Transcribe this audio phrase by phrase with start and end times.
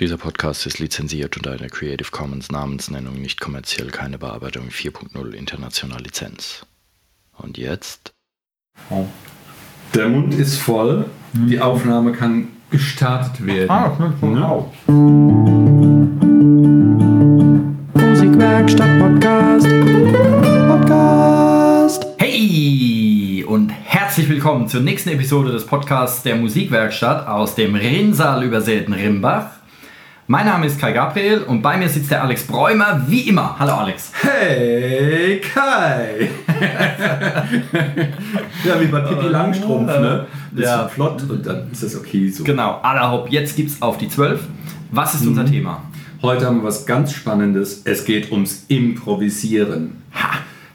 [0.00, 6.00] Dieser Podcast ist lizenziert unter einer Creative Commons Namensnennung nicht kommerziell keine Bearbeitung 4.0 international
[6.00, 6.64] Lizenz.
[7.36, 8.14] Und jetzt?
[9.94, 13.68] Der Mund ist voll, die Aufnahme kann gestartet werden.
[13.68, 14.72] Ah, das auch.
[17.92, 19.68] Musikwerkstatt Podcast.
[20.66, 22.06] Podcast.
[22.16, 28.94] Hey und herzlich willkommen zur nächsten Episode des Podcasts der Musikwerkstatt aus dem Rinnsal übersäten
[28.94, 29.59] Rimbach.
[30.30, 33.58] Mein Name ist Kai Gabriel und bei mir sitzt der Alex Bräumer, wie immer.
[33.58, 34.12] Hallo Alex.
[34.22, 36.30] Hey Kai!
[38.64, 40.26] ja, wie bei Pippi Langstrumpf, ne?
[40.52, 40.82] Das Ja.
[40.82, 40.88] ja.
[40.88, 42.44] flott und dann ist das okay so.
[42.44, 44.40] Genau, aller Hopp, jetzt gibt's auf die 12.
[44.92, 45.82] Was ist unser Thema?
[46.22, 47.82] Heute haben wir was ganz Spannendes.
[47.84, 50.00] Es geht ums Improvisieren.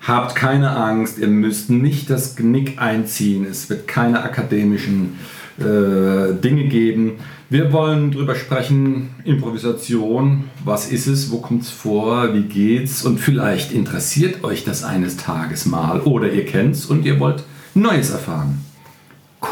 [0.05, 3.46] Habt keine Angst, ihr müsst nicht das Genick einziehen.
[3.49, 5.18] Es wird keine akademischen
[5.60, 7.13] äh, Dinge geben.
[7.49, 13.20] Wir wollen drüber sprechen, Improvisation, was ist es, wo kommt es vor, wie geht's und
[13.20, 17.43] vielleicht interessiert euch das eines Tages mal oder ihr kennt's und ihr wollt
[17.76, 18.66] Neues erfahren.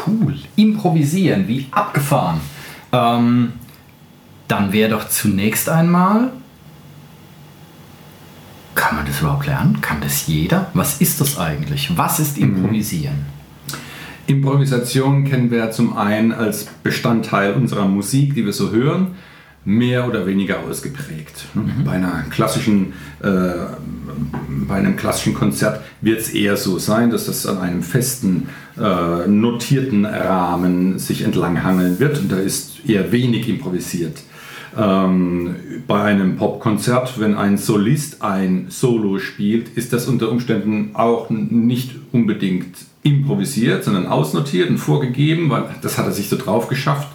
[0.06, 0.34] Cool.
[0.56, 2.40] Improvisieren, wie abgefahren.
[2.90, 3.52] Ähm,
[4.48, 6.32] dann wäre doch zunächst einmal.
[8.74, 9.80] Kann man das überhaupt lernen?
[9.80, 10.70] Kann das jeder?
[10.74, 11.96] Was ist das eigentlich?
[11.96, 13.33] Was ist Improvisieren?
[14.26, 19.08] Improvisation kennen wir zum einen als Bestandteil unserer Musik, die wir so hören,
[19.64, 21.46] mehr oder weniger ausgeprägt.
[21.84, 23.28] Bei, einer klassischen, äh,
[24.68, 29.26] bei einem klassischen Konzert wird es eher so sein, dass das an einem festen, äh,
[29.26, 34.22] notierten Rahmen sich entlanghangeln wird und da ist eher wenig improvisiert.
[34.76, 35.54] Ähm,
[35.86, 41.92] bei einem Popkonzert, wenn ein Solist ein Solo spielt, ist das unter Umständen auch nicht
[42.12, 47.08] unbedingt improvisiert, sondern ausnotiert und vorgegeben, weil das hat er sich so drauf geschafft.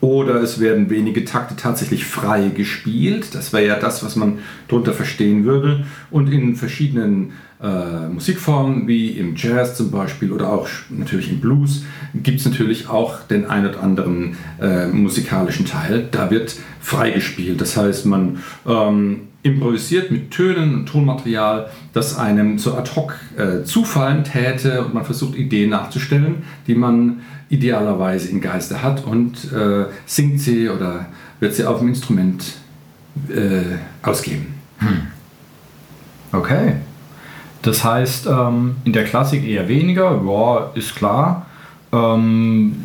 [0.00, 3.34] Oder es werden wenige Takte tatsächlich frei gespielt.
[3.34, 5.86] Das wäre ja das, was man darunter verstehen würde.
[6.10, 11.84] Und in verschiedenen äh, Musikformen, wie im Jazz zum Beispiel oder auch natürlich im Blues,
[12.14, 16.08] gibt es natürlich auch den ein oder anderen äh, musikalischen Teil.
[16.10, 17.60] Da wird frei gespielt.
[17.62, 23.64] Das heißt, man ähm, improvisiert mit Tönen und Tonmaterial, das einem so ad hoc äh,
[23.64, 29.86] zufallen täte und man versucht Ideen nachzustellen, die man idealerweise im Geiste hat und äh,
[30.04, 31.06] singt sie oder
[31.40, 32.56] wird sie auf dem Instrument
[33.28, 34.54] äh, ausgeben.
[36.32, 36.74] Okay.
[37.62, 41.46] Das heißt, ähm, in der Klassik eher weniger, ja, ist klar.
[41.92, 42.76] Ähm,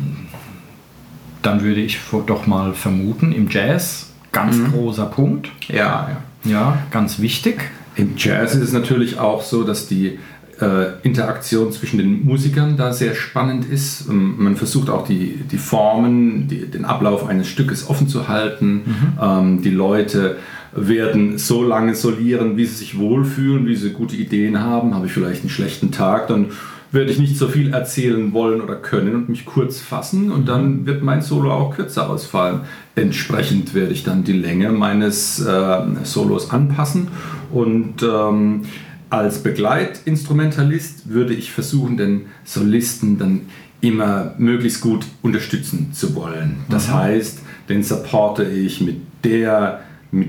[1.42, 5.50] dann würde ich doch mal vermuten, im Jazz ganz großer Punkt.
[5.68, 6.16] Ja, ja.
[6.44, 7.70] Ja, ganz wichtig.
[7.94, 10.18] Im Jazz ist es natürlich auch so, dass die
[10.60, 14.08] äh, Interaktion zwischen den Musikern da sehr spannend ist.
[14.08, 18.82] Ähm, Man versucht auch die, die Formen, die, den Ablauf eines Stückes offen zu halten.
[19.20, 20.36] Ähm, die Leute
[20.74, 24.94] werden so lange solieren, wie sie sich wohlfühlen, wie sie gute Ideen haben.
[24.94, 26.46] Habe ich vielleicht einen schlechten Tag, dann
[26.92, 30.86] werde ich nicht so viel erzählen wollen oder können und mich kurz fassen und dann
[30.86, 32.60] wird mein Solo auch kürzer ausfallen.
[32.94, 37.08] Entsprechend werde ich dann die Länge meines äh, Solos anpassen
[37.50, 38.62] und ähm,
[39.08, 43.42] als Begleitinstrumentalist würde ich versuchen, den Solisten dann
[43.80, 46.60] immer möglichst gut unterstützen zu wollen.
[46.70, 49.80] Das heißt, den supporte ich mit der,
[50.12, 50.28] mit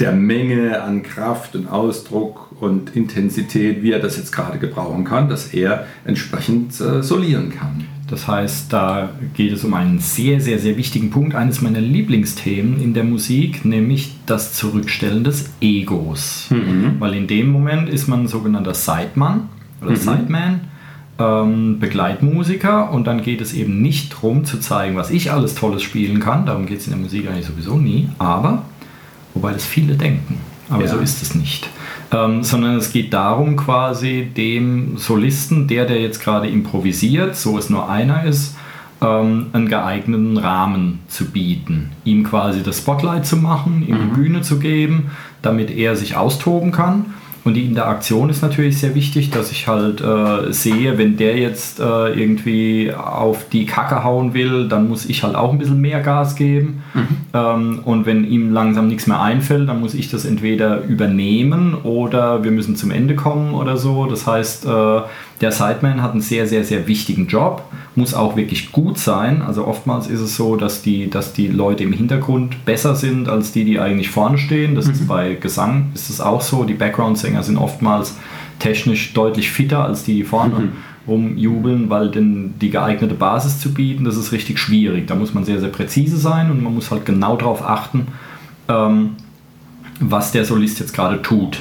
[0.00, 5.28] der Menge an Kraft und Ausdruck und Intensität, wie er das jetzt gerade gebrauchen kann,
[5.28, 7.84] dass er entsprechend äh, solieren kann.
[8.08, 12.80] Das heißt, da geht es um einen sehr, sehr, sehr wichtigen Punkt, eines meiner Lieblingsthemen
[12.80, 16.48] in der Musik, nämlich das Zurückstellen des Egos.
[16.98, 19.48] Weil in dem Moment ist man ein sogenannter Sideman
[19.80, 20.60] oder Sideman,
[21.18, 25.82] ähm, Begleitmusiker und dann geht es eben nicht darum zu zeigen, was ich alles Tolles
[25.82, 28.64] spielen kann, darum geht es in der Musik eigentlich sowieso nie, aber,
[29.34, 30.88] wobei das viele denken, aber Ja.
[30.90, 31.68] so ist es nicht.
[32.12, 37.70] Ähm, sondern es geht darum, quasi dem Solisten, der, der jetzt gerade improvisiert, so es
[37.70, 38.56] nur einer ist,
[39.02, 41.90] ähm, einen geeigneten Rahmen zu bieten.
[42.04, 45.10] Ihm quasi das Spotlight zu machen, ihm die Bühne zu geben,
[45.42, 47.06] damit er sich austoben kann.
[47.44, 51.78] Und die Interaktion ist natürlich sehr wichtig, dass ich halt äh, sehe, wenn der jetzt
[51.78, 51.82] äh,
[52.18, 56.36] irgendwie auf die Kacke hauen will, dann muss ich halt auch ein bisschen mehr Gas
[56.36, 56.82] geben.
[57.34, 62.44] Ähm, und wenn ihm langsam nichts mehr einfällt, dann muss ich das entweder übernehmen oder
[62.44, 64.06] wir müssen zum Ende kommen oder so.
[64.06, 65.00] Das heißt, äh,
[65.40, 67.64] der Sideman hat einen sehr, sehr, sehr wichtigen Job,
[67.96, 69.42] muss auch wirklich gut sein.
[69.42, 73.52] Also oftmals ist es so, dass die, dass die Leute im Hintergrund besser sind als
[73.52, 74.74] die, die eigentlich vorne stehen.
[74.74, 76.64] Das ist bei Gesang ist es auch so.
[76.64, 78.16] Die Background-Sänger sind oftmals
[78.58, 80.70] technisch deutlich fitter als die, die vorne
[81.06, 85.06] rumjubeln, weil denn die geeignete Basis zu bieten, das ist richtig schwierig.
[85.06, 88.06] Da muss man sehr, sehr präzise sein und man muss halt genau darauf achten,
[88.68, 89.16] ähm,
[90.00, 91.60] was der Solist jetzt gerade tut.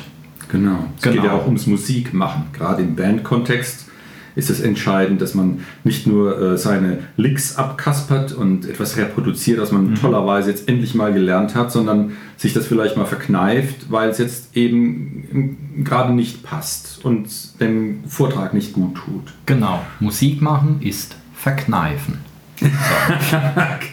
[0.53, 0.85] Genau.
[0.95, 1.15] Es genau.
[1.15, 3.87] geht ja auch ums Musikmachen, gerade im Bandkontext
[4.35, 9.71] ist es entscheidend, dass man nicht nur äh, seine Licks abkaspert und etwas reproduziert, was
[9.71, 9.95] man mhm.
[9.95, 14.55] tollerweise jetzt endlich mal gelernt hat, sondern sich das vielleicht mal verkneift, weil es jetzt
[14.57, 17.29] eben gerade nicht passt und
[17.59, 19.33] dem Vortrag nicht gut tut.
[19.45, 19.83] Genau.
[19.99, 22.19] Musik machen ist verkneifen.
[23.29, 23.37] So.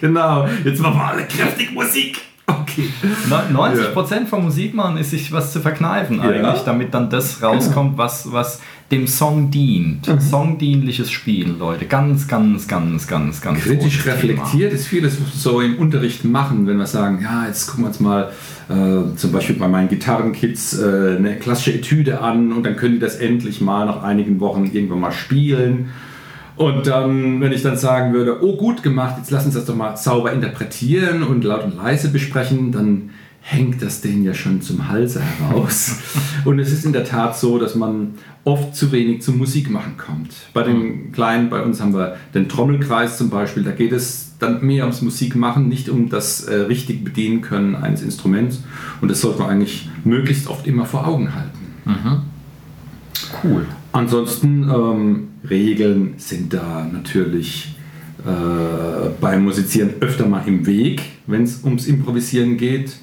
[0.00, 0.46] genau.
[0.64, 2.20] Jetzt machen wir alle kräftig Musik.
[2.50, 2.88] Okay.
[3.31, 4.26] 90% ja.
[4.26, 8.61] von Musik machen ist sich was zu verkneifen eigentlich, damit dann das rauskommt, was, was
[8.91, 10.08] dem Song dient.
[10.08, 10.20] Mhm.
[10.20, 11.87] Songdienliches Spiel, Leute.
[11.87, 14.81] Ganz, ganz, ganz, ganz, ganz Kritisch reflektiert Thema.
[14.81, 18.32] ist vieles so im Unterricht machen, wenn wir sagen, ja, jetzt gucken wir uns mal
[18.69, 23.00] äh, zum Beispiel bei meinen Gitarrenkids äh, eine klassische Etüde an und dann können die
[23.00, 25.91] das endlich mal nach einigen Wochen irgendwann mal spielen.
[26.60, 29.74] Und dann, wenn ich dann sagen würde, oh gut gemacht, jetzt lass uns das doch
[29.74, 34.88] mal sauber interpretieren und laut und leise besprechen, dann hängt das denen ja schon zum
[34.88, 35.96] Halse heraus.
[36.44, 40.34] und es ist in der Tat so, dass man oft zu wenig zum Musikmachen kommt.
[40.52, 44.62] Bei den Kleinen, bei uns haben wir den Trommelkreis zum Beispiel, da geht es dann
[44.62, 48.62] mehr ums Musikmachen, nicht um das äh, richtig bedienen können eines Instruments.
[49.00, 51.58] Und das sollte man eigentlich möglichst oft immer vor Augen halten.
[51.86, 52.22] Mhm.
[53.42, 53.66] Cool.
[53.92, 57.75] Ansonsten, ähm, Regeln sind da natürlich
[58.25, 62.96] äh, beim Musizieren öfter mal im Weg, wenn es ums Improvisieren geht.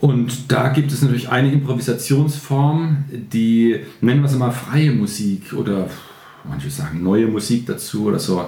[0.00, 5.88] Und da gibt es natürlich eine Improvisationsform, die nennen wir es mal freie Musik oder
[6.48, 8.44] manche sagen neue Musik dazu oder so.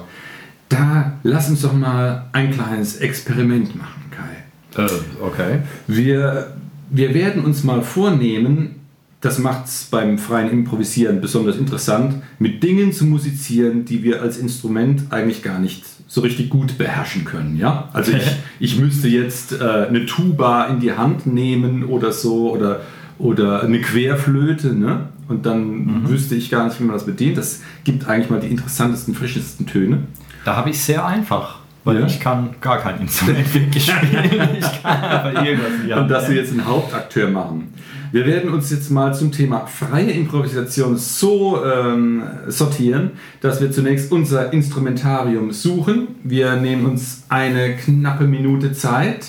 [0.68, 4.84] Da lass uns doch mal ein kleines Experiment machen, Kai.
[4.84, 4.88] Äh,
[5.20, 5.58] okay.
[5.88, 6.54] Wir,
[6.90, 8.76] wir werden uns mal vornehmen,
[9.20, 14.38] das macht es beim freien Improvisieren besonders interessant, mit Dingen zu musizieren, die wir als
[14.38, 17.56] Instrument eigentlich gar nicht so richtig gut beherrschen können.
[17.56, 17.90] Ja?
[17.92, 18.24] Also ich,
[18.60, 22.80] ich müsste jetzt äh, eine Tuba in die Hand nehmen oder so oder,
[23.18, 25.10] oder eine Querflöte ne?
[25.28, 26.08] und dann mhm.
[26.08, 27.36] wüsste ich gar nicht, wie man das bedient.
[27.36, 30.04] Das gibt eigentlich mal die interessantesten, frischesten Töne.
[30.46, 32.06] Da habe ich sehr einfach weil ja.
[32.06, 34.48] ich kann gar kein Instrument wirklich spielen.
[34.58, 35.98] ich kann aber irgendwas.
[35.98, 37.72] Und dass wir jetzt einen Hauptakteur machen.
[38.12, 44.10] Wir werden uns jetzt mal zum Thema freie Improvisation so ähm, sortieren, dass wir zunächst
[44.10, 46.08] unser Instrumentarium suchen.
[46.24, 49.26] Wir nehmen uns eine knappe Minute Zeit.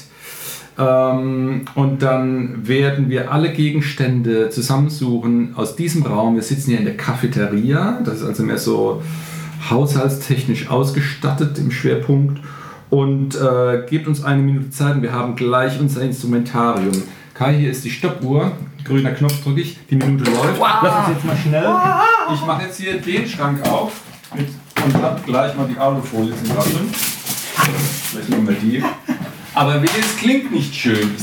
[0.80, 6.36] Ähm, und dann werden wir alle Gegenstände zusammensuchen aus diesem Raum.
[6.36, 8.02] Wir sitzen hier in der Cafeteria.
[8.04, 9.04] Das ist also mehr so
[9.70, 12.42] haushaltstechnisch ausgestattet im Schwerpunkt.
[12.90, 17.04] Und äh, gebt uns eine Minute Zeit und wir haben gleich unser Instrumentarium.
[17.42, 18.52] Kai, hier ist die Stoppuhr.
[18.84, 19.76] Grüner Knopf drücke ich.
[19.90, 20.60] Die Minute läuft.
[20.60, 20.68] Wow.
[20.84, 21.76] Lass uns jetzt mal schnell.
[22.36, 23.94] Ich mache jetzt hier den Schrank auf
[24.36, 24.48] mit,
[24.86, 26.94] und hab gleich mal die Alufolie zum Rascheln.
[26.94, 28.84] Vielleicht nehmen wir die.
[29.56, 31.16] Aber wie es klingt nicht schön.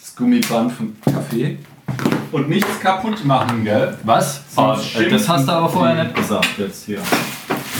[0.00, 1.58] Das Gummiband vom Kaffee.
[2.30, 3.98] Und nichts kaputt machen, gell?
[4.04, 4.42] Was?
[4.54, 4.76] Oh,
[5.10, 7.00] das hast du aber vorher nicht gesagt jetzt hier.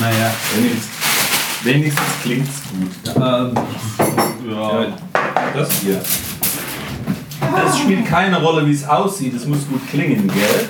[0.00, 0.88] Naja, wenigstens,
[1.62, 3.14] wenigstens klingt es gut.
[3.14, 3.54] Ähm,
[4.50, 4.86] ja,
[5.54, 6.02] das hier.
[7.64, 9.34] Es spielt keine Rolle, wie es aussieht.
[9.34, 10.68] Es muss gut klingen, gell?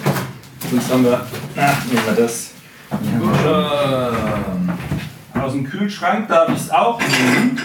[0.71, 1.21] Sonst haben wir.
[1.57, 2.51] Ach, nehmen wir das.
[3.45, 4.13] Ja.
[5.43, 7.59] Aus dem Kühlschrank darf ich es auch nehmen.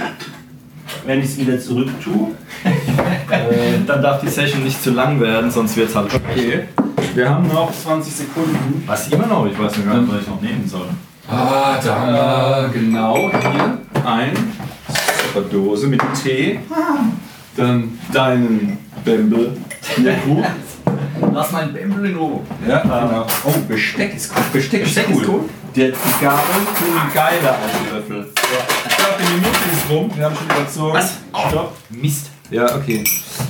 [1.05, 2.31] Wenn ich es wieder zurück tue.
[2.63, 6.67] äh, dann darf die Session nicht zu lang werden, sonst wird es halt Okay.
[7.15, 8.83] Wir haben noch 20 Sekunden.
[8.85, 9.45] Was immer noch?
[9.45, 10.87] Ich weiß gar nicht, was ich noch nehmen soll.
[11.29, 14.33] Ah, da haben wir genau hier ein
[15.49, 16.59] Dose mit Tee.
[17.55, 19.57] Dann deinen Bämbel.
[20.03, 20.45] Ja, gut.
[21.33, 22.41] Lass mein Bämbel in Ruhe.
[22.67, 23.27] Ja, genau.
[23.45, 24.53] Oh, Besteck ist gut.
[24.53, 25.21] Besteck, Besteck ist, cool.
[25.21, 25.49] ist cool.
[25.75, 28.17] Die, die Gabel tun geiler als die Löffel.
[28.35, 28.89] Ja.
[28.89, 30.11] Ich glaube, die Minute ist rum.
[30.15, 30.93] Wir haben schon überzogen.
[30.93, 31.17] Was?
[31.33, 31.77] Oh, Stopp.
[31.89, 32.29] Mist.
[32.49, 33.03] Ja, okay.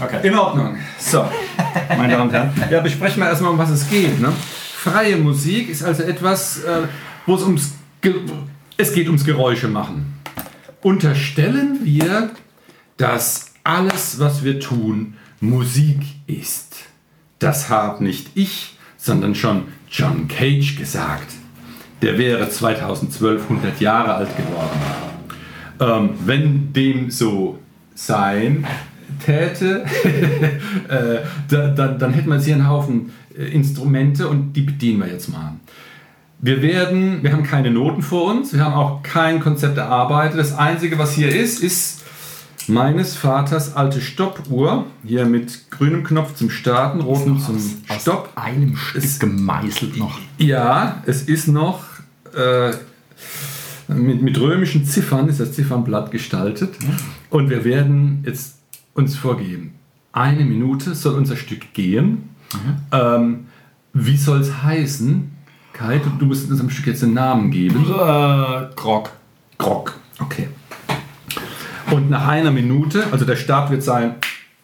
[0.03, 0.27] okay.
[0.27, 0.77] In Ordnung.
[1.00, 1.25] So,
[1.98, 2.51] meine Damen und Herren.
[2.70, 4.22] Ja, besprechen wir erstmal, um was es geht.
[4.22, 4.31] Ne?
[4.75, 6.84] Freie Musik ist also etwas, äh,
[7.25, 7.72] wo es ums.
[8.01, 8.13] Ge
[8.77, 10.20] es geht ums Geräusche machen.
[10.81, 12.31] Unterstellen wir,
[12.98, 16.75] dass alles, was wir tun, Musik ist.
[17.39, 21.33] Das habe nicht ich, sondern schon John Cage gesagt.
[22.03, 24.79] Der wäre 2012 100 Jahre alt geworden.
[25.79, 27.57] Ähm, wenn dem so
[27.95, 28.65] sein
[29.25, 29.83] täte,
[30.88, 35.00] äh, da, da, dann hätten wir jetzt hier einen Haufen äh, Instrumente und die bedienen
[35.00, 35.53] wir jetzt mal.
[36.39, 40.39] Wir werden, wir haben keine Noten vor uns, wir haben auch kein Konzept erarbeitet.
[40.39, 42.00] Das Einzige, was hier ist, ist
[42.68, 47.56] meines Vaters alte Stoppuhr, hier mit grünem Knopf zum Starten, rotem zum
[47.88, 48.30] Aus Stopp.
[48.36, 50.20] einem Stück Es- gemeißelt noch.
[50.38, 51.84] Ja, es ist noch
[52.36, 52.72] äh,
[53.88, 56.75] mit, mit römischen Ziffern, ist das Ziffernblatt gestaltet.
[57.30, 58.56] Und wir werden jetzt
[58.94, 59.74] uns vorgeben.
[60.13, 62.30] Eine Minute soll unser Stück gehen.
[62.91, 63.46] Ähm,
[63.94, 65.32] wie soll es heißen?
[65.74, 67.86] Kai, du, du musst unserem Stück jetzt einen Namen geben.
[67.86, 69.12] Äh, Grog.
[69.58, 69.98] Grog.
[70.20, 70.48] Okay.
[71.91, 74.15] Und nach einer Minute, also der Start wird sein,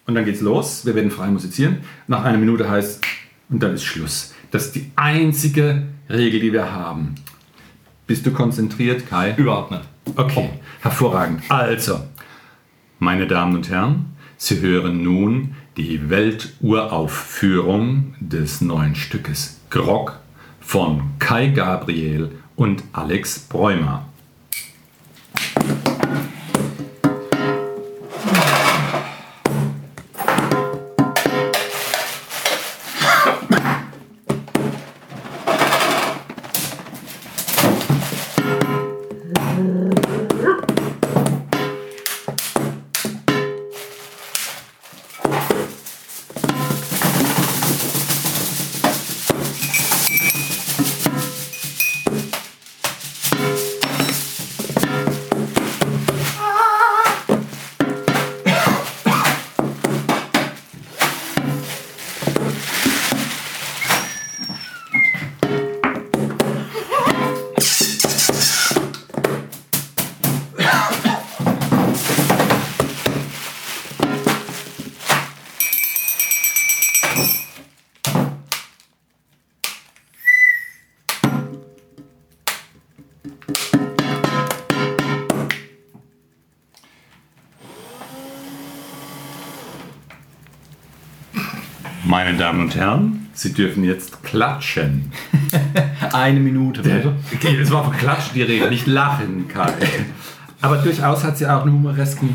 [0.05, 0.86] und dann geht's los.
[0.86, 1.79] Wir werden frei musizieren.
[2.07, 3.03] Nach einer Minute heißt,
[3.50, 4.34] und dann ist Schluss.
[4.51, 7.15] Das ist die einzige Regel, die wir haben.
[8.07, 9.36] Bist du konzentriert, Kai?
[9.36, 9.84] Überhaupt nicht.
[10.15, 11.41] Okay, hervorragend.
[11.50, 12.00] Also,
[13.00, 20.22] meine Damen und Herren, Sie hören nun die Welturaufführung des neuen Stückes Grog
[20.62, 24.07] von Kai Gabriel und Alex Bräumer.
[92.48, 95.12] Damen und Herren, Sie dürfen jetzt klatschen.
[96.13, 97.12] Eine Minute, bitte.
[97.36, 99.74] Okay, das war von Klatschen die Rede, nicht lachen, Kai.
[100.62, 102.34] Aber durchaus hat sie auch einen humoresken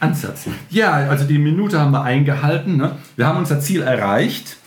[0.00, 0.48] Ansatz.
[0.68, 2.76] Ja, also die Minute haben wir eingehalten.
[2.76, 2.96] Ne?
[3.16, 4.58] Wir haben unser Ziel erreicht.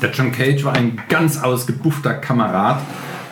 [0.00, 2.80] Der John Cage war ein ganz ausgebuffter Kamerad.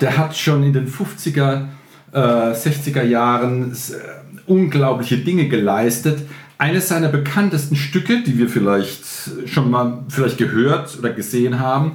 [0.01, 1.67] Der hat schon in den 50er,
[2.11, 6.29] äh, 60er Jahren äh, unglaubliche Dinge geleistet.
[6.59, 9.05] Eines seiner bekanntesten Stücke, die wir vielleicht
[9.47, 11.93] schon mal vielleicht gehört oder gesehen haben,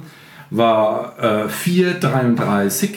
[0.50, 2.90] war äh, 4.33.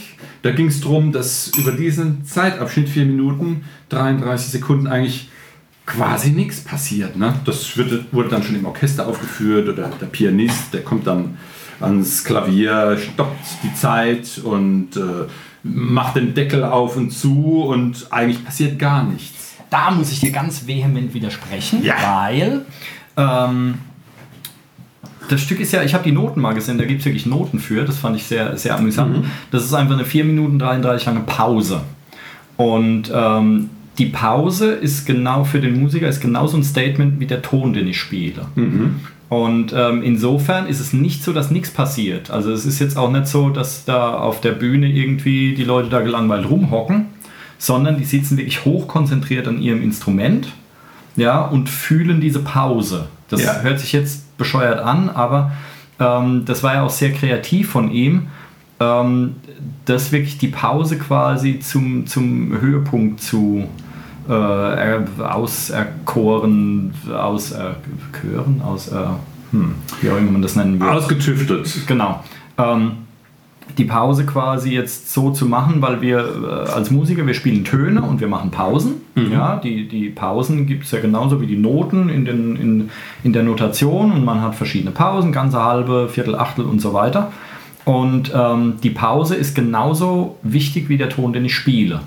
[0.43, 5.29] Da ging es darum, dass über diesen Zeitabschnitt 4 Minuten 33 Sekunden eigentlich
[5.85, 7.17] quasi nichts passiert.
[7.17, 7.33] Ne?
[7.43, 11.37] Das wird, wurde dann schon im Orchester aufgeführt oder der Pianist, der kommt dann
[11.79, 15.27] ans Klavier, stoppt die Zeit und äh,
[15.63, 19.36] macht den Deckel auf und zu und eigentlich passiert gar nichts.
[19.69, 21.95] Da muss ich dir ganz vehement widersprechen, Ja.
[22.25, 22.61] weil
[23.17, 23.75] ähm,
[25.29, 27.59] das Stück ist ja, ich habe die Noten mal gesehen, da gibt es wirklich Noten
[27.59, 29.25] für, das fand ich sehr, sehr amüsant.
[29.51, 31.81] Das ist einfach eine 4 Minuten 33 lange Pause.
[32.55, 37.41] Und ähm, die Pause ist genau für den Musiker, ist genauso ein Statement wie der
[37.41, 38.45] Ton, den ich spiele.
[39.29, 42.31] Und ähm, insofern ist es nicht so, dass nichts passiert.
[42.31, 45.89] Also es ist jetzt auch nicht so, dass da auf der Bühne irgendwie die Leute
[45.89, 47.07] da gelangweilt rumhocken,
[47.57, 50.49] sondern die sitzen wirklich hochkonzentriert an ihrem Instrument
[51.15, 53.07] ja, und fühlen diese Pause.
[53.29, 53.61] Das Ja.
[53.61, 55.51] hört sich jetzt bescheuert an, aber
[55.99, 58.27] ähm, das war ja auch sehr kreativ von ihm,
[58.79, 59.35] ähm,
[59.85, 63.67] das wirklich die Pause quasi zum, zum Höhepunkt zu
[64.29, 68.95] äh, er- auserkoren, auserkören, aus, äh,
[69.51, 70.87] hm, wie auch immer man das nennen will.
[70.87, 71.87] Ausgetüftet.
[71.87, 72.23] Genau.
[72.57, 72.91] Ähm,
[73.77, 78.01] die Pause quasi jetzt so zu machen, weil wir äh, als Musiker, wir spielen Töne
[78.01, 79.01] und wir machen Pausen.
[79.31, 82.89] Ja, die, die Pausen gibt es ja genauso wie die Noten in, den, in,
[83.23, 87.31] in der Notation und man hat verschiedene Pausen, ganze halbe, Viertel, Achtel und so weiter.
[87.87, 92.01] Und ähm, die Pause ist genauso wichtig wie der Ton, den ich spiele.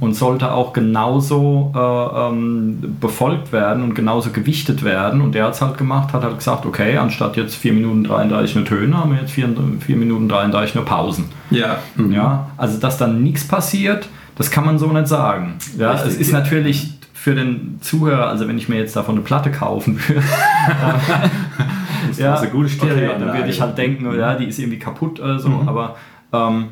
[0.00, 5.20] Und sollte auch genauso äh, ähm, befolgt werden und genauso gewichtet werden.
[5.20, 8.56] Und der hat es halt gemacht, hat halt gesagt, okay, anstatt jetzt 4 Minuten 33
[8.56, 11.26] nur Töne, haben wir jetzt 4, 4 Minuten 33 nur Pausen.
[11.50, 11.78] Ja.
[11.94, 12.10] Mhm.
[12.10, 15.54] Ja, also dass dann nichts passiert, das kann man so nicht sagen.
[15.78, 16.40] Ja, Richtig, es ist ja.
[16.40, 20.24] natürlich für den Zuhörer, also wenn ich mir jetzt davon eine Platte kaufen würde,
[22.18, 23.24] Das war eine gute okay, Stereoanlage.
[23.24, 25.68] dann würde ich halt denken, oh ja, die ist irgendwie kaputt oder so, Mhm.
[25.68, 25.96] aber
[26.32, 26.64] ähm,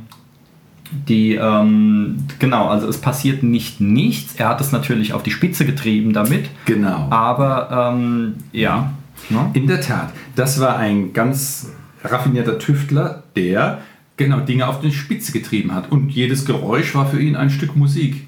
[1.07, 4.37] die, ähm, genau, also es passiert nicht nichts.
[4.37, 7.09] Er hat es natürlich auf die Spitze getrieben damit, Genau.
[7.11, 8.92] aber ähm, ja.
[9.30, 9.50] Ne?
[9.52, 11.73] In der Tat, das war ein ganz
[12.04, 13.78] raffinierter Tüftler, der
[14.16, 15.90] genau Dinge auf die Spitze getrieben hat.
[15.92, 18.26] Und jedes Geräusch war für ihn ein Stück Musik.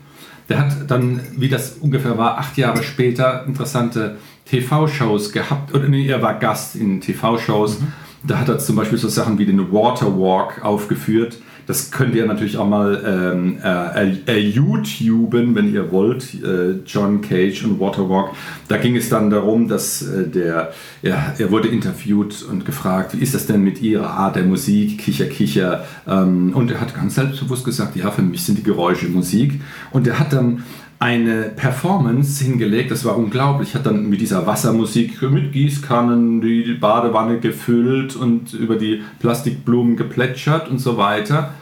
[0.48, 4.16] der hat dann, wie das ungefähr war, acht Jahre später interessante
[4.50, 5.74] TV-Shows gehabt.
[5.74, 7.80] Oder nee, er war Gast in TV-Shows.
[7.80, 7.86] Mhm.
[8.22, 11.38] Da hat er zum Beispiel so Sachen wie den Waterwalk aufgeführt
[11.70, 16.34] das könnt ihr natürlich auch mal ähm, äh, äh, YouTuben, wenn ihr wollt.
[16.42, 18.30] Äh, John Cage und Waterwalk.
[18.66, 23.22] Da ging es dann darum, dass äh, der, ja, er wurde interviewt und gefragt, wie
[23.22, 25.84] ist das denn mit ihrer Art der Musik, Kicher, Kicher.
[26.08, 29.60] Ähm, und er hat ganz selbstbewusst gesagt, ja, für mich sind die Geräusche Musik.
[29.92, 30.64] Und er hat dann
[31.00, 33.74] eine Performance hingelegt, das war unglaublich.
[33.74, 40.68] Hat dann mit dieser Wassermusik mit Gießkannen die Badewanne gefüllt und über die Plastikblumen geplätschert
[40.68, 41.54] und so weiter.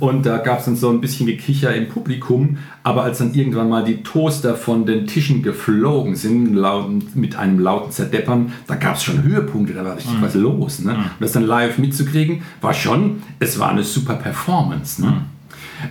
[0.00, 2.58] Und da gab es dann so ein bisschen Gekicher im Publikum.
[2.82, 7.58] Aber als dann irgendwann mal die Toaster von den Tischen geflogen sind, laut, mit einem
[7.58, 10.22] lauten Zerdeppern, da gab es schon Höhepunkte, da war richtig mhm.
[10.22, 10.80] was los.
[10.80, 10.92] Ne?
[10.92, 10.98] Mhm.
[10.98, 15.02] Und das dann live mitzukriegen, war schon, es war eine super Performance.
[15.02, 15.08] Ne?
[15.08, 15.20] Mhm.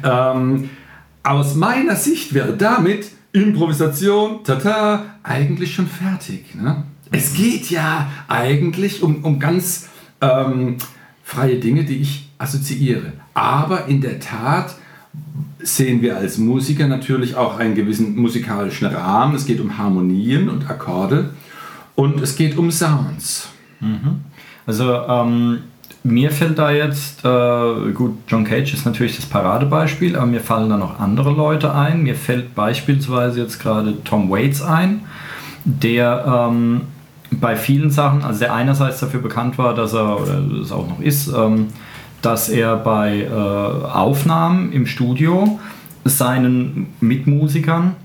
[0.04, 0.70] Ähm,
[1.24, 6.54] aus meiner Sicht wäre damit Improvisation, tata, eigentlich schon fertig.
[6.56, 6.84] Ne?
[7.12, 9.90] Es geht ja eigentlich um, um ganz
[10.22, 10.78] ähm,
[11.24, 13.14] freie Dinge, die ich assoziiere.
[13.34, 14.76] Aber in der Tat
[15.60, 19.36] sehen wir als Musiker natürlich auch einen gewissen musikalischen Rahmen.
[19.36, 21.34] Es geht um Harmonien und Akkorde
[21.96, 23.50] und es geht um Sounds.
[23.80, 24.22] Mhm.
[24.66, 25.60] Also ähm,
[26.04, 30.70] mir fällt da jetzt, äh, gut, John Cage ist natürlich das Paradebeispiel, aber mir fallen
[30.70, 32.04] da noch andere Leute ein.
[32.04, 35.02] Mir fällt beispielsweise jetzt gerade Tom Waits ein,
[35.64, 36.82] der ähm,
[37.32, 41.00] bei vielen Sachen, also der einerseits dafür bekannt war, dass er, oder es auch noch
[41.00, 41.68] ist, ähm,
[42.22, 45.60] dass er bei äh, Aufnahmen im Studio
[46.04, 47.96] seinen Mitmusikern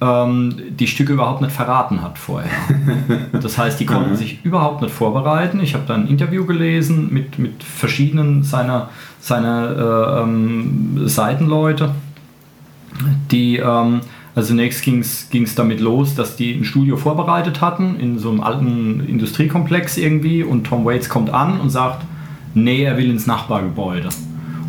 [0.00, 2.50] die Stücke überhaupt nicht verraten hat vorher.
[3.32, 4.16] Das heißt, die konnten mhm.
[4.16, 5.60] sich überhaupt nicht vorbereiten.
[5.60, 8.90] Ich habe da ein Interview gelesen mit, mit verschiedenen seiner,
[9.20, 11.94] seiner äh, ähm, Seitenleute,
[13.30, 14.00] die, ähm,
[14.36, 18.40] also zunächst ging es damit los, dass die ein Studio vorbereitet hatten in so einem
[18.40, 22.04] alten Industriekomplex irgendwie und Tom Waits kommt an und sagt,
[22.54, 24.10] nee, er will ins Nachbargebäude.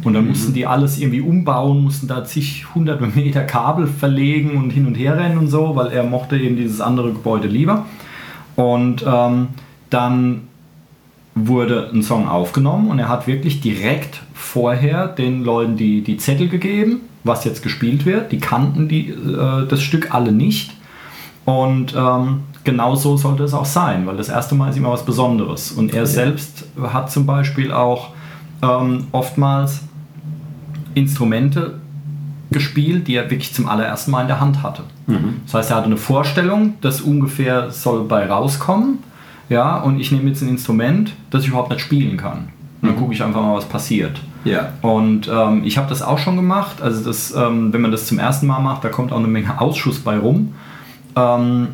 [0.03, 0.29] Und dann mhm.
[0.29, 4.96] mussten die alles irgendwie umbauen, mussten da zig hunderte Meter Kabel verlegen und hin und
[4.96, 7.86] her rennen und so, weil er mochte eben dieses andere Gebäude lieber.
[8.56, 9.50] Und ähm,
[9.89, 10.41] dann
[11.36, 16.50] wurde ein Song aufgenommen und er hat wirklich direkt vorher den Leuten die, die Zettel
[16.50, 18.32] gegeben, was jetzt gespielt wird.
[18.32, 20.71] Die kannten die, äh, das Stück alle nicht.
[21.45, 25.06] Und ähm, genau so sollte es auch sein, weil das erste Mal ist immer was
[25.06, 25.71] Besonderes.
[25.71, 26.06] Und er ja.
[26.06, 28.10] selbst hat zum Beispiel auch
[28.62, 29.82] ähm, oftmals
[30.99, 31.79] Instrumente
[32.51, 34.83] gespielt, die er wirklich zum allerersten Mal in der Hand hatte.
[35.07, 35.41] Mhm.
[35.45, 38.99] Das heißt, er hatte eine Vorstellung, das ungefähr soll bei rauskommen.
[39.49, 42.49] Ja, und ich nehme jetzt ein Instrument, das ich überhaupt nicht spielen kann.
[42.81, 42.99] Und dann mhm.
[42.99, 44.19] gucke ich einfach mal, was passiert.
[44.45, 44.73] Ja.
[44.81, 46.81] Und ähm, ich habe das auch schon gemacht.
[46.81, 49.59] Also das, ähm, wenn man das zum ersten Mal macht, da kommt auch eine Menge
[49.59, 50.53] Ausschuss bei rum.
[51.15, 51.69] Ähm,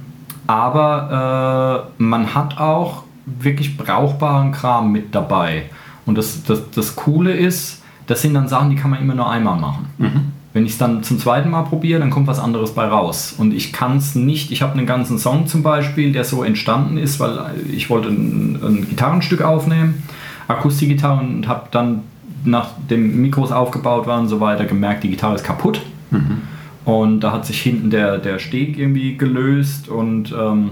[0.47, 5.69] aber äh, man hat auch wirklich brauchbaren Kram mit dabei.
[6.05, 9.30] Und das, das, das Coole ist, das sind dann Sachen, die kann man immer nur
[9.30, 9.88] einmal machen.
[9.98, 10.32] Mhm.
[10.54, 13.36] Wenn ich es dann zum zweiten Mal probiere, dann kommt was anderes bei raus.
[13.38, 16.98] Und ich kann es nicht, ich habe einen ganzen Song zum Beispiel, der so entstanden
[16.98, 17.39] ist, weil
[17.70, 20.04] ich wollte ein, ein Gitarrenstück aufnehmen,
[20.48, 22.04] Akustikgitarre und habe dann,
[22.46, 25.82] nachdem Mikros aufgebaut waren und so weiter, gemerkt, die Gitarre ist kaputt.
[26.12, 26.41] Mhm.
[26.86, 30.70] Und da hat sich hinten der, der Steg irgendwie gelöst und ähm,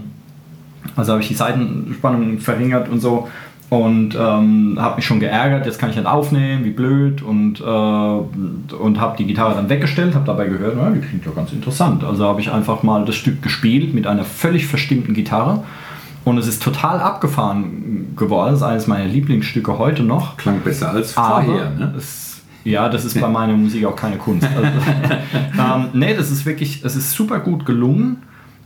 [0.95, 3.27] also habe ich die Seitenspannung verringert und so
[3.73, 7.63] und ähm, habe mich schon geärgert, jetzt kann ich nicht aufnehmen, wie blöd und, äh,
[7.63, 12.03] und habe die Gitarre dann weggestellt, habe dabei gehört, na, die klingt ja ganz interessant.
[12.03, 15.63] Also habe ich einfach mal das Stück gespielt mit einer völlig verstimmten Gitarre
[16.23, 18.51] und es ist total abgefahren geworden.
[18.51, 20.37] Das ist eines meiner Lieblingsstücke heute noch.
[20.37, 21.95] Klang besser als vorher, ne?
[21.97, 24.47] Es, ja, das ist bei meiner Musik auch keine Kunst.
[24.55, 24.67] Also,
[25.59, 28.17] ähm, nee, das ist wirklich, es ist super gut gelungen.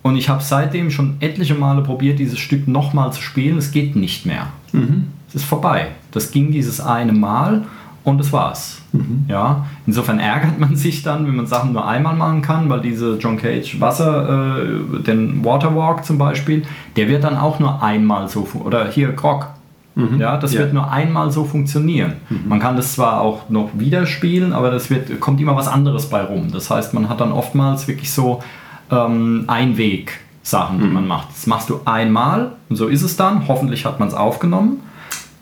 [0.04, 3.58] Und ich habe seitdem schon etliche Male probiert, dieses Stück nochmal zu spielen.
[3.58, 4.48] Es geht nicht mehr.
[4.72, 5.08] Mhm.
[5.28, 5.90] Es ist vorbei.
[6.12, 7.66] Das ging dieses eine Mal
[8.04, 8.82] und das war's.
[8.94, 9.26] Mhm.
[9.28, 13.18] Ja, insofern ärgert man sich dann, wenn man Sachen nur einmal machen kann, weil diese
[13.18, 16.64] John Cage Wasser, äh, den Waterwalk zum Beispiel,
[16.96, 19.50] der wird dann auch nur einmal so, oder hier Grog,
[19.98, 20.20] Mhm.
[20.20, 20.60] Ja, das ja.
[20.60, 22.14] wird nur einmal so funktionieren.
[22.30, 22.42] Mhm.
[22.48, 26.08] Man kann das zwar auch noch wieder spielen, aber das wird, kommt immer was anderes
[26.08, 26.52] bei rum.
[26.54, 28.44] Das heißt, man hat dann oftmals wirklich so
[28.92, 30.94] ähm, Einweg-Sachen, die mhm.
[30.94, 31.30] man macht.
[31.30, 33.48] Das machst du einmal und so ist es dann.
[33.48, 34.82] Hoffentlich hat man es aufgenommen.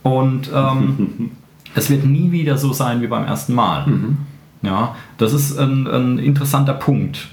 [0.03, 1.31] Und ähm,
[1.75, 3.87] es wird nie wieder so sein wie beim ersten Mal.
[3.87, 4.17] Mhm.
[4.61, 7.27] Ja, das ist ein, ein interessanter Punkt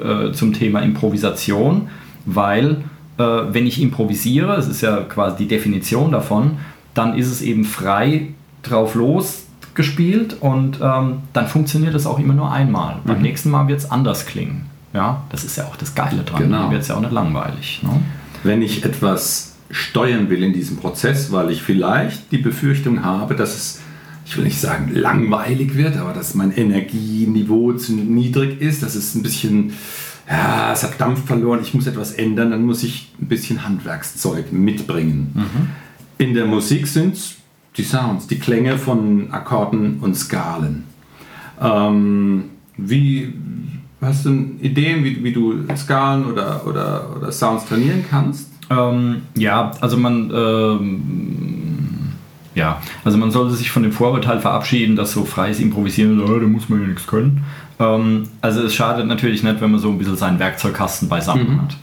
[0.00, 1.88] äh, zum Thema Improvisation,
[2.26, 2.84] weil
[3.18, 6.58] äh, wenn ich improvisiere, das ist ja quasi die Definition davon,
[6.94, 8.28] dann ist es eben frei
[8.62, 12.96] drauf los gespielt und ähm, dann funktioniert es auch immer nur einmal.
[12.96, 13.00] Mhm.
[13.08, 14.66] Beim nächsten Mal wird es anders klingen.
[14.94, 16.42] Ja, das ist ja auch das Geile dran.
[16.42, 16.62] Genau.
[16.62, 17.80] Dann wird es ja auch nicht langweilig.
[17.82, 18.00] Ne?
[18.44, 23.56] Wenn ich etwas steuern will in diesem Prozess, weil ich vielleicht die Befürchtung habe, dass
[23.56, 23.80] es,
[24.24, 29.16] ich will nicht sagen langweilig wird, aber dass mein Energieniveau zu niedrig ist, dass es
[29.16, 29.72] ein bisschen,
[30.30, 34.52] ja, es hat Dampf verloren, ich muss etwas ändern, dann muss ich ein bisschen Handwerkszeug
[34.52, 35.32] mitbringen.
[36.18, 37.34] In der Musik sind es
[37.76, 40.84] die Sounds, die Klänge von Akkorden und Skalen.
[41.60, 42.44] Ähm,
[42.76, 43.32] wie
[44.04, 48.50] hast du Ideen, wie, wie du Skalen oder, oder, oder Sounds trainieren kannst?
[48.70, 51.02] Ähm, ja, also man, ähm,
[52.54, 56.46] ja, also man sollte sich von dem Vorurteil verabschieden, dass so freies Improvisieren, oh, da
[56.46, 57.44] muss man ja nichts können.
[57.78, 61.76] Ähm, also es schadet natürlich nicht, wenn man so ein bisschen seinen Werkzeugkasten beisammen hat.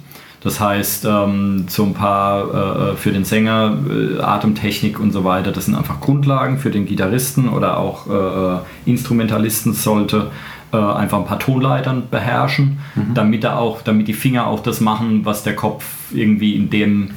[0.44, 5.52] Das heißt, ähm, so ein paar äh, für den Sänger, äh, Atemtechnik und so weiter,
[5.52, 10.32] das sind einfach Grundlagen für den Gitarristen oder auch äh, Instrumentalisten sollte
[10.74, 12.80] äh, einfach ein paar Tonleitern beherrschen,
[13.14, 17.12] damit er auch, damit die Finger auch das machen, was der Kopf irgendwie in dem,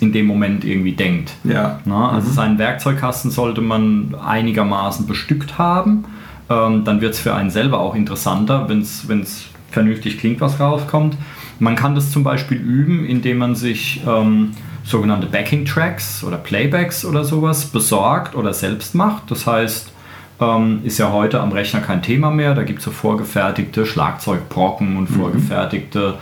[0.00, 1.32] in dem Moment irgendwie denkt.
[1.44, 1.80] Ja.
[1.84, 6.04] Na, also seinen Werkzeugkasten sollte man einigermaßen bestückt haben.
[6.50, 11.16] Ähm, dann wird es für einen selber auch interessanter, wenn es vernünftig klingt, was rauskommt.
[11.58, 14.52] Man kann das zum Beispiel üben, indem man sich ähm,
[14.84, 19.30] sogenannte Backing-Tracks oder Playbacks oder sowas besorgt oder selbst macht.
[19.30, 19.92] Das heißt,
[20.40, 22.54] ähm, ist ja heute am Rechner kein Thema mehr.
[22.54, 26.14] Da gibt es so vorgefertigte Schlagzeugbrocken und vorgefertigte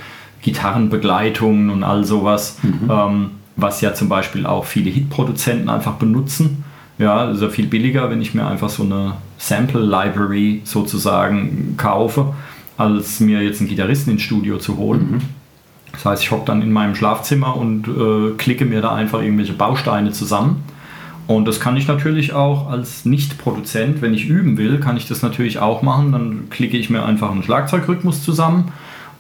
[0.43, 2.59] Gitarrenbegleitungen und all sowas,
[2.91, 6.65] ähm, was ja zum Beispiel auch viele Hitproduzenten einfach benutzen.
[6.99, 12.35] Ja, ist ja viel billiger, wenn ich mir einfach so eine Sample Library sozusagen kaufe,
[12.79, 15.21] als mir jetzt einen Gitarristen ins Studio zu holen.
[15.93, 19.53] Das heißt, ich hocke dann in meinem Schlafzimmer und äh, klicke mir da einfach irgendwelche
[19.53, 20.63] Bausteine zusammen.
[21.27, 25.23] Und das kann ich natürlich auch als Nicht-Produzent, wenn ich üben will, kann ich das
[25.23, 26.13] natürlich auch machen.
[26.13, 28.73] Dann klicke ich mir einfach einen Schlagzeugrhythmus zusammen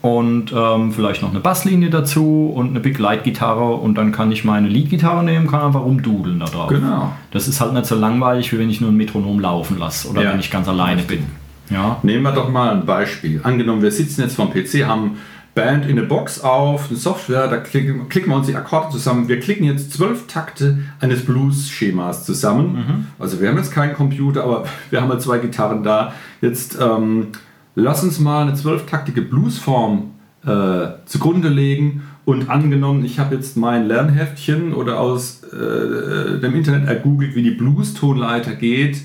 [0.02, 4.30] und ähm, vielleicht noch eine Basslinie dazu und eine Big Light Gitarre und dann kann
[4.30, 6.68] ich meine Lead-Gitarre nehmen, kann einfach rumdudeln da drauf.
[6.68, 7.12] Genau.
[7.32, 10.22] Das ist halt nicht so langweilig, wie wenn ich nur ein Metronom laufen lasse oder
[10.22, 10.32] Ja.
[10.32, 11.24] wenn ich ganz alleine bin.
[11.70, 11.96] Ja.
[12.04, 13.40] Nehmen wir doch mal ein Beispiel.
[13.42, 15.16] Angenommen, wir sitzen jetzt vom PC, haben
[15.56, 19.26] Band in eine Box auf, eine Software, da klicken, klicken wir uns die Akkorde zusammen.
[19.26, 22.76] Wir klicken jetzt zwölf Takte eines Blues-Schemas zusammen.
[23.18, 26.12] Also wir haben jetzt keinen Computer, aber wir haben halt zwei Gitarren da.
[26.42, 27.28] Jetzt ähm,
[27.74, 30.10] lass uns mal eine zwölftaktige Bluesform
[30.44, 36.86] äh, zugrunde legen und angenommen, ich habe jetzt mein Lernheftchen oder aus äh, dem Internet
[36.86, 39.00] ergoogelt, wie die Blues-Tonleiter geht.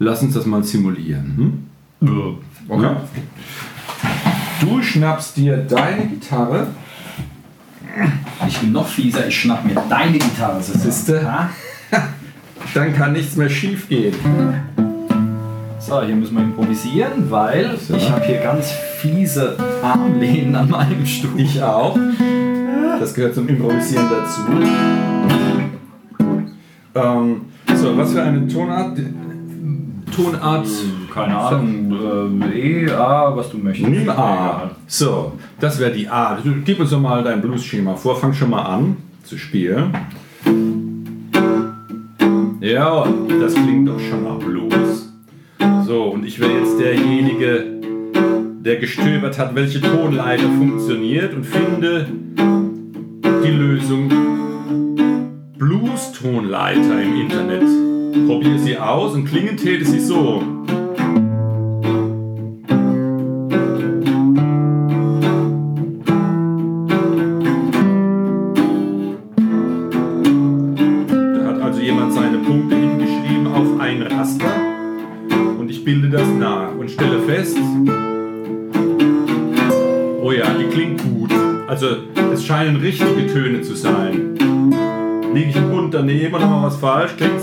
[0.00, 1.68] Lass uns das mal simulieren.
[2.00, 2.08] Hm?
[2.68, 2.82] Okay.
[2.82, 3.02] Ja.
[4.62, 6.68] Du schnappst dir deine Gitarre.
[8.46, 10.62] Ich bin noch fieser, ich schnapp mir deine Gitarre.
[10.62, 11.20] Siehste?
[12.74, 14.14] Dann kann nichts mehr schief gehen.
[15.80, 17.96] So, hier müssen wir improvisieren, weil So.
[17.96, 21.40] ich habe hier ganz fiese Armlehnen an meinem Stuhl.
[21.40, 21.98] Ich auch.
[23.00, 24.42] Das gehört zum Improvisieren dazu.
[26.94, 27.40] Ähm,
[27.74, 28.96] so, was für eine Tonart?
[30.14, 30.68] Tonart.
[31.12, 33.90] Keine Ahnung, äh, E, A, was du möchtest.
[33.90, 34.70] Nimm A.
[34.86, 36.38] So, das wäre die A.
[36.42, 38.16] Du, gib uns doch mal dein Blues-Schema vor.
[38.16, 39.92] Fang schon mal an zu spielen.
[42.60, 43.06] Ja,
[43.40, 45.12] das klingt doch schon nach Blues.
[45.86, 47.64] So, und ich wäre jetzt derjenige,
[48.64, 52.06] der gestöbert hat, welche Tonleiter funktioniert und finde
[53.44, 54.08] die Lösung
[55.58, 57.64] Blues-Tonleiter im Internet.
[58.26, 60.42] Probiere sie aus und klingen täte sie so.
[86.82, 87.16] Falsch?
[87.16, 87.41] Klingt's?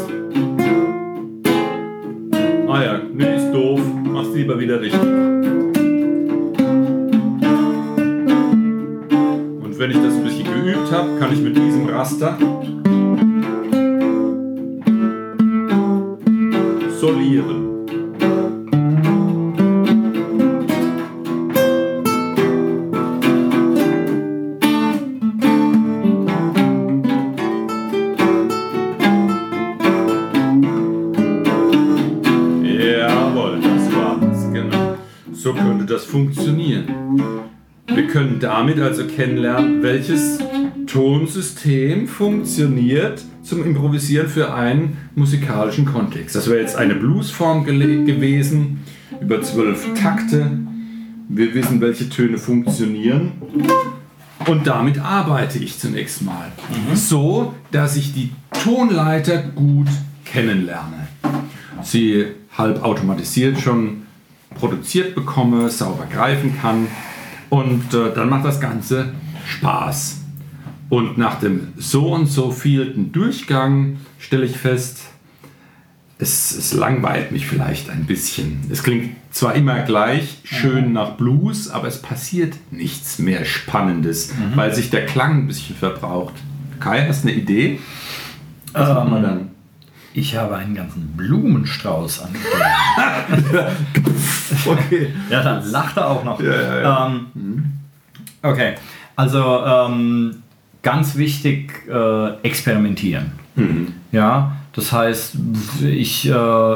[42.19, 46.35] Funktioniert zum Improvisieren für einen musikalischen Kontext.
[46.35, 48.81] Das wäre jetzt eine Bluesform gewesen,
[49.21, 50.51] über zwölf Takte.
[51.29, 53.31] Wir wissen, welche Töne funktionieren.
[54.45, 56.51] Und damit arbeite ich zunächst mal.
[56.93, 58.31] So, dass ich die
[58.65, 59.87] Tonleiter gut
[60.25, 61.07] kennenlerne.
[61.83, 62.25] Sie
[62.57, 64.01] halb automatisiert schon
[64.55, 66.87] produziert bekomme, sauber greifen kann.
[67.49, 69.13] Und äh, dann macht das Ganze
[69.45, 70.18] Spaß.
[70.89, 75.01] Und nach dem so und so vielten Durchgang stelle ich fest,
[76.21, 78.59] es, es, langweilt mich vielleicht ein bisschen.
[78.69, 84.57] Es klingt zwar immer gleich schön nach Blues, aber es passiert nichts mehr Spannendes, mhm.
[84.57, 86.33] weil sich der Klang ein bisschen verbraucht.
[86.81, 87.79] Kai, hast du eine Idee?
[88.73, 89.49] Was ähm, machen wir dann?
[90.13, 92.35] Ich habe einen ganzen Blumenstrauß an.
[94.65, 95.13] okay.
[95.29, 96.41] Ja, dann lacht er auch noch.
[96.41, 97.05] Ja, ja, ja.
[97.05, 97.65] Ähm, mhm.
[98.41, 98.75] Okay,
[99.15, 100.38] also ähm,
[100.81, 103.31] ganz wichtig, äh, experimentieren.
[103.55, 103.93] Mhm.
[104.11, 105.35] Ja, das heißt,
[105.83, 106.75] ich, äh,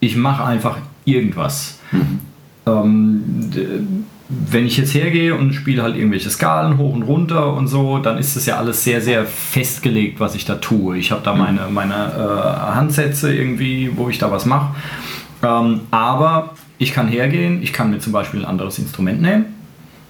[0.00, 1.78] ich mache einfach irgendwas.
[1.90, 2.20] Mhm.
[2.66, 7.98] Ähm, wenn ich jetzt hergehe und spiele halt irgendwelche Skalen hoch und runter und so,
[7.98, 10.96] dann ist das ja alles sehr, sehr festgelegt, was ich da tue.
[10.96, 11.38] Ich habe da mhm.
[11.38, 14.74] meine, meine äh, Handsätze irgendwie, wo ich da was mache.
[15.42, 19.46] Ähm, aber ich kann hergehen, ich kann mir zum Beispiel ein anderes Instrument nehmen.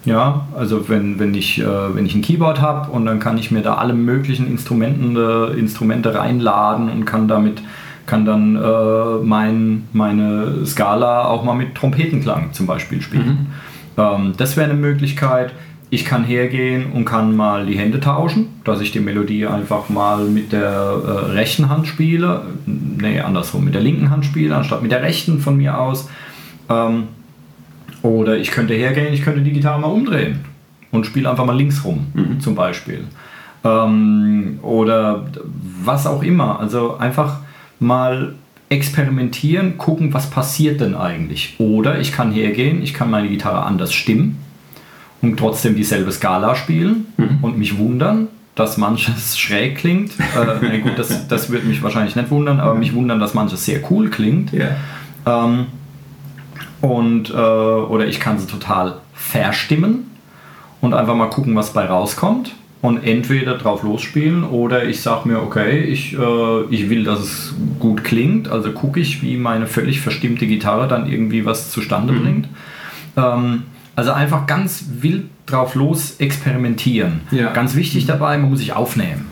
[0.05, 3.51] Ja, also wenn, wenn, ich, äh, wenn ich ein Keyboard habe und dann kann ich
[3.51, 7.63] mir da alle möglichen Instrumenten, äh, Instrumente reinladen und kann damit
[8.07, 13.49] kann dann äh, mein, meine Skala auch mal mit Trompetenklang zum Beispiel spielen.
[13.97, 14.03] Mhm.
[14.03, 15.53] Ähm, das wäre eine Möglichkeit.
[15.91, 20.25] Ich kann hergehen und kann mal die Hände tauschen, dass ich die Melodie einfach mal
[20.25, 22.43] mit der äh, rechten Hand spiele.
[22.67, 26.09] Nee, andersrum, mit der linken Hand spiele, anstatt mit der rechten von mir aus.
[26.71, 27.09] Ähm,
[28.03, 30.41] oder ich könnte hergehen, ich könnte die Gitarre mal umdrehen
[30.91, 32.41] und spiele einfach mal links rum, mhm.
[32.41, 33.05] zum Beispiel.
[33.65, 35.27] Ähm, oder
[35.85, 36.61] was auch immer.
[36.61, 37.39] Also einfach
[37.79, 38.35] mal
[38.69, 41.57] experimentieren, gucken, was passiert denn eigentlich.
[41.59, 44.39] Oder ich kann hergehen, ich kann meine Gitarre anders stimmen
[45.21, 47.39] und trotzdem dieselbe Skala spielen mhm.
[47.43, 50.13] und mich wundern, dass manches schräg klingt.
[50.63, 53.81] äh, gut, das, das würde mich wahrscheinlich nicht wundern, aber mich wundern, dass manches sehr
[53.91, 54.53] cool klingt.
[54.53, 54.77] Yeah.
[55.27, 55.67] Ähm,
[56.83, 60.11] und, äh, oder ich kann sie total verstimmen
[60.83, 62.55] und einfach mal gucken, was bei rauskommt.
[62.83, 67.55] Und entweder drauf losspielen oder ich sage mir, okay, ich, äh, ich will, dass es
[67.79, 68.49] gut klingt.
[68.49, 72.23] Also gucke ich, wie meine völlig verstimmte Gitarre dann irgendwie was zustande mhm.
[72.23, 72.49] bringt.
[73.17, 73.63] Ähm,
[73.95, 77.21] also einfach ganz wild drauf los experimentieren.
[77.31, 77.53] Ja.
[77.53, 79.31] Ganz wichtig dabei, man muss sich aufnehmen.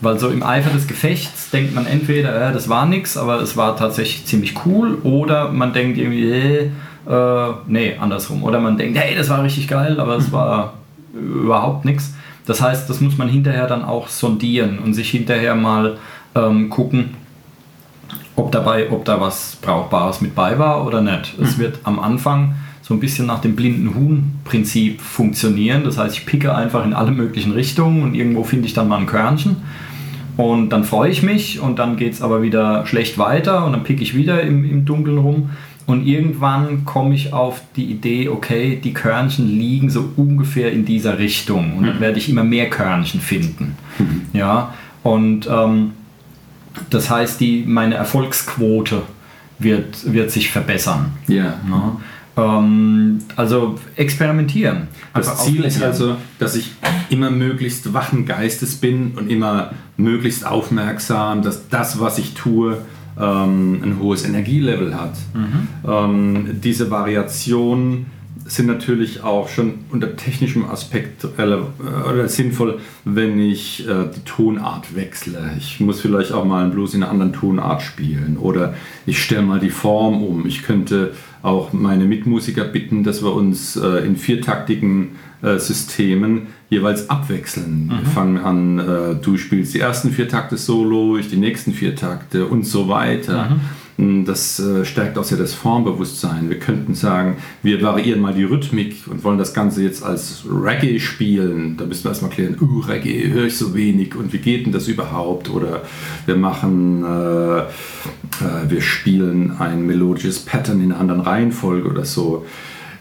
[0.00, 3.56] Weil so im Eifer des Gefechts denkt man entweder, äh, das war nichts, aber es
[3.56, 6.70] war tatsächlich ziemlich cool, oder man denkt irgendwie, äh,
[7.08, 8.42] äh, nee, andersrum.
[8.42, 10.74] Oder man denkt, hey, das war richtig geil, aber es war
[11.14, 12.14] überhaupt nichts.
[12.46, 15.98] Das heißt, das muss man hinterher dann auch sondieren und sich hinterher mal
[16.34, 17.14] ähm, gucken,
[18.36, 21.34] ob, dabei, ob da was Brauchbares mit bei war oder nicht.
[21.40, 21.62] Es mhm.
[21.62, 25.82] wird am Anfang so ein bisschen nach dem blinden Huhn-Prinzip funktionieren.
[25.82, 28.98] Das heißt, ich picke einfach in alle möglichen Richtungen und irgendwo finde ich dann mal
[28.98, 29.56] ein Körnchen.
[30.36, 33.84] Und dann freue ich mich und dann geht es aber wieder schlecht weiter und dann
[33.84, 35.50] picke ich wieder im, im Dunkeln rum.
[35.86, 41.18] Und irgendwann komme ich auf die Idee, okay, die Körnchen liegen so ungefähr in dieser
[41.18, 41.76] Richtung.
[41.78, 42.00] Und dann mhm.
[42.00, 43.76] werde ich immer mehr Körnchen finden.
[43.98, 44.22] Mhm.
[44.32, 45.92] Ja, und ähm,
[46.90, 49.02] das heißt, die, meine Erfolgsquote
[49.58, 51.12] wird, wird sich verbessern.
[51.28, 51.54] Ja.
[51.68, 51.96] ja.
[52.36, 54.88] Ähm, also experimentieren.
[55.14, 56.72] Das Ziel ist also, dass ich
[57.08, 62.78] immer möglichst wachen Geistes bin und immer möglichst aufmerksam, dass das, was ich tue,
[63.18, 65.14] ähm, ein hohes Energielevel hat.
[65.34, 65.68] Mhm.
[65.88, 68.06] Ähm, diese Variation
[68.44, 75.52] sind natürlich auch schon unter technischem Aspekt oder sinnvoll, wenn ich äh, die Tonart wechsle.
[75.58, 79.42] Ich muss vielleicht auch mal einen Blues in einer anderen Tonart spielen oder ich stelle
[79.42, 80.46] mal die Form um.
[80.46, 81.12] Ich könnte
[81.46, 85.10] auch meine Mitmusiker bitten, dass wir uns äh, in viertaktigen
[85.42, 87.86] äh, Systemen jeweils abwechseln.
[87.86, 87.90] Mhm.
[87.90, 91.94] Wir fangen an, äh, du spielst die ersten vier Takte solo, ich die nächsten vier
[91.94, 93.50] Takte und so weiter.
[93.50, 93.60] Mhm.
[93.98, 96.50] Das äh, stärkt auch sehr das Formbewusstsein.
[96.50, 100.98] Wir könnten sagen, wir variieren mal die Rhythmik und wollen das Ganze jetzt als Reggae
[101.00, 101.78] spielen.
[101.78, 104.72] Da müssen wir erstmal klären, uh, Reggae höre ich so wenig und wie geht denn
[104.72, 105.48] das überhaupt?
[105.48, 105.82] Oder
[106.26, 107.64] wir machen, äh, äh,
[108.68, 112.44] wir spielen ein melodisches Pattern in einer anderen Reihenfolge oder so.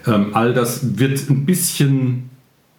[0.07, 2.29] Ähm, all das wird ein bisschen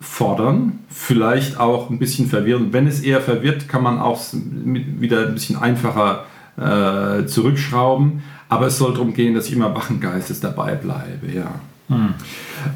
[0.00, 2.72] fordern, vielleicht auch ein bisschen verwirren.
[2.72, 6.24] Wenn es eher verwirrt, kann man auch wieder ein bisschen einfacher
[6.56, 8.22] äh, zurückschrauben.
[8.48, 11.32] Aber es soll darum gehen, dass ich immer wachen Geistes dabei bleibe.
[11.32, 11.60] Ja.
[11.88, 12.14] Hm.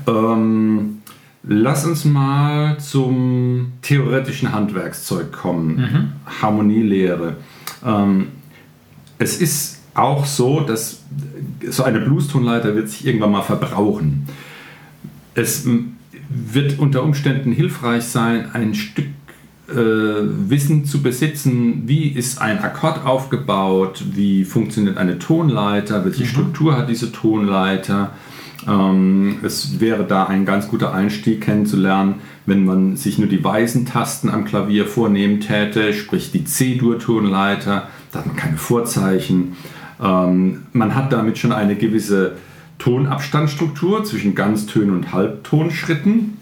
[0.06, 1.02] Ähm,
[1.42, 5.76] lass uns mal zum theoretischen Handwerkszeug kommen.
[5.76, 6.12] Mhm.
[6.42, 7.36] Harmonielehre.
[7.84, 8.28] Ähm,
[9.18, 11.02] es ist auch so, dass
[11.68, 14.26] so eine Bluestonleiter wird sich irgendwann mal verbrauchen.
[15.34, 15.66] es
[16.28, 19.19] wird unter Umständen hilfreich sein, ein Stück
[19.74, 26.28] Wissen zu besitzen, wie ist ein Akkord aufgebaut, wie funktioniert eine Tonleiter, welche mhm.
[26.28, 28.12] Struktur hat diese Tonleiter.
[28.68, 33.86] Ähm, es wäre da ein ganz guter Einstieg kennenzulernen, wenn man sich nur die weißen
[33.86, 39.56] Tasten am Klavier vornehmen täte, sprich die C-Dur-Tonleiter, da hat man keine Vorzeichen.
[40.02, 42.36] Ähm, man hat damit schon eine gewisse
[42.78, 46.38] Tonabstandsstruktur zwischen Ganztönen und Halbtonschritten.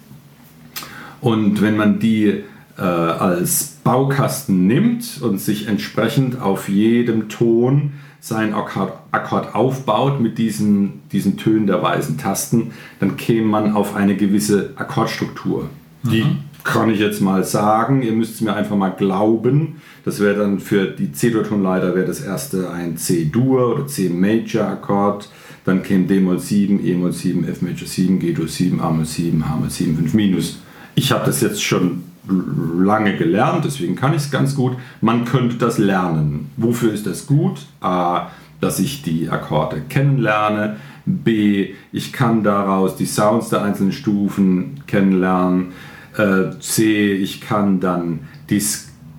[1.20, 2.44] Und wenn man die
[2.78, 10.38] äh, als Baukasten nimmt und sich entsprechend auf jedem Ton sein Akkord, Akkord aufbaut mit
[10.38, 15.68] diesen, diesen Tönen der weißen Tasten, dann käme man auf eine gewisse Akkordstruktur.
[16.04, 16.38] Die mhm.
[16.64, 19.76] kann ich jetzt mal sagen, ihr müsst es mir einfach mal glauben.
[20.04, 25.30] Das wäre dann für die C-Dur-Tonleiter wäre das erste ein C-Dur oder C-Major-Akkord.
[25.64, 30.14] Dann käme D-Moll 7, E-Moll 7, F-Major 7, G-Dur 7, A-Moll 7, H-Moll 7, 5
[30.14, 30.58] minus.
[30.94, 34.76] Ich habe das jetzt schon lange gelernt, deswegen kann ich es ganz gut.
[35.00, 36.50] Man könnte das lernen.
[36.56, 37.66] Wofür ist das gut?
[37.80, 38.28] A,
[38.60, 40.76] dass ich die Akkorde kennenlerne.
[41.06, 45.72] B, ich kann daraus die Sounds der einzelnen Stufen kennenlernen.
[46.16, 48.62] Äh, C, ich kann dann die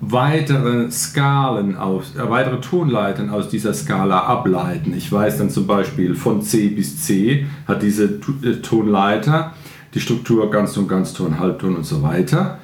[0.01, 4.93] weitere Skalen aus, äh, weitere Tonleitern aus dieser Skala ableiten.
[4.95, 9.53] Ich weiß dann zum Beispiel von C bis C hat diese äh, Tonleiter
[9.93, 12.59] die Struktur Ganzton, Ganzton, Halbton und so weiter.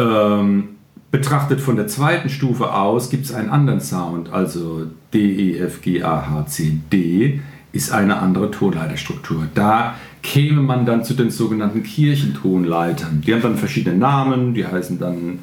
[0.00, 0.68] Ähm,
[1.10, 5.82] betrachtet von der zweiten Stufe aus gibt es einen anderen Sound, also D, E, F,
[5.82, 7.40] G, A, H, C, D
[7.72, 9.46] ist eine andere Tonleiterstruktur.
[9.54, 13.22] Da käme man dann zu den sogenannten Kirchentonleitern.
[13.24, 15.40] Die haben dann verschiedene Namen, die heißen dann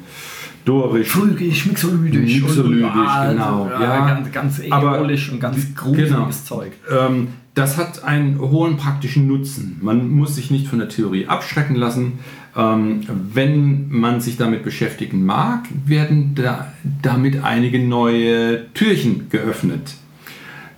[0.64, 3.64] dorisch, Fulgisch, mixolydisch, mixolydisch genau.
[3.64, 6.30] Also, ja, ganz, ganz äolisch und ganz gruseliges genau.
[6.30, 6.72] Zeug.
[6.90, 9.78] Ähm, das hat einen hohen praktischen Nutzen.
[9.82, 12.20] Man muss sich nicht von der Theorie abschrecken lassen.
[12.56, 19.94] Ähm, wenn man sich damit beschäftigen mag, werden da, damit einige neue Türchen geöffnet.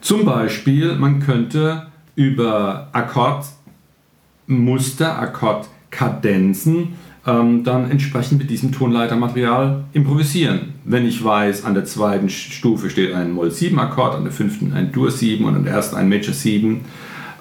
[0.00, 6.94] Zum Beispiel, man könnte über Akkordmuster, Akkordkadenzen
[7.30, 10.74] ähm, dann entsprechend mit diesem Tonleitermaterial improvisieren.
[10.84, 14.72] Wenn ich weiß, an der zweiten Stufe steht ein Moll 7 Akkord, an der fünften
[14.72, 16.80] ein Dur 7 und an der ersten ein Major 7,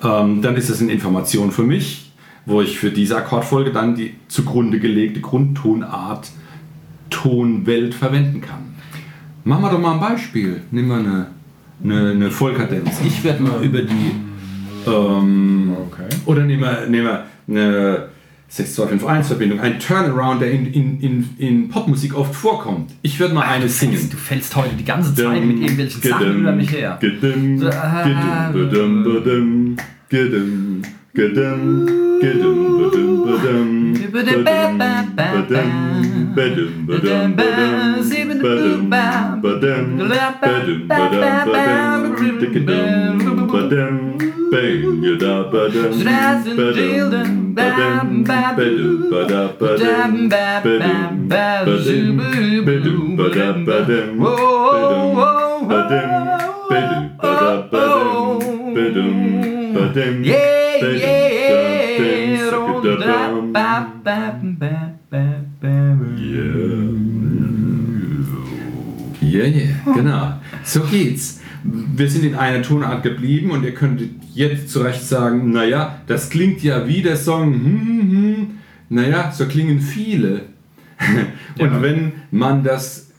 [0.03, 2.11] ähm, dann ist das eine Information für mich,
[2.45, 6.29] wo ich für diese Akkordfolge dann die zugrunde gelegte Grundtonart
[7.09, 8.75] Tonwelt verwenden kann.
[9.43, 10.61] Machen wir doch mal ein Beispiel.
[10.69, 11.27] Nehmen wir eine,
[11.83, 13.01] eine, eine Vollkadenz.
[13.05, 14.11] Ich werde mal über die
[14.85, 16.15] ähm, okay.
[16.25, 18.08] oder nehmen wir, nehmen wir eine
[18.51, 22.91] 6251-Verbindung, ein Turnaround, der in, in, in, in Popmusik oft vorkommt.
[23.03, 23.93] Ich würde mal Ach, eine du singen.
[23.93, 26.97] Fällst, du fällst heute die ganze Zeit mit irgendwelchen Sachen über mich her.
[26.99, 28.53] Gedum, gedum,
[29.03, 29.77] gedum,
[30.09, 30.81] gedum,
[31.13, 32.79] gedum, gedum,
[69.21, 70.39] Yeah, Yeah, genau.
[70.63, 71.38] So geht's.
[71.63, 76.29] Wir sind in einer Tonart geblieben und ihr könntet jetzt zu Recht sagen, naja, das
[76.29, 78.47] klingt ja wie der Song, hm, hm, hm.
[78.89, 80.43] naja, so klingen viele.
[81.59, 81.81] und ja.
[81.81, 83.09] wenn man das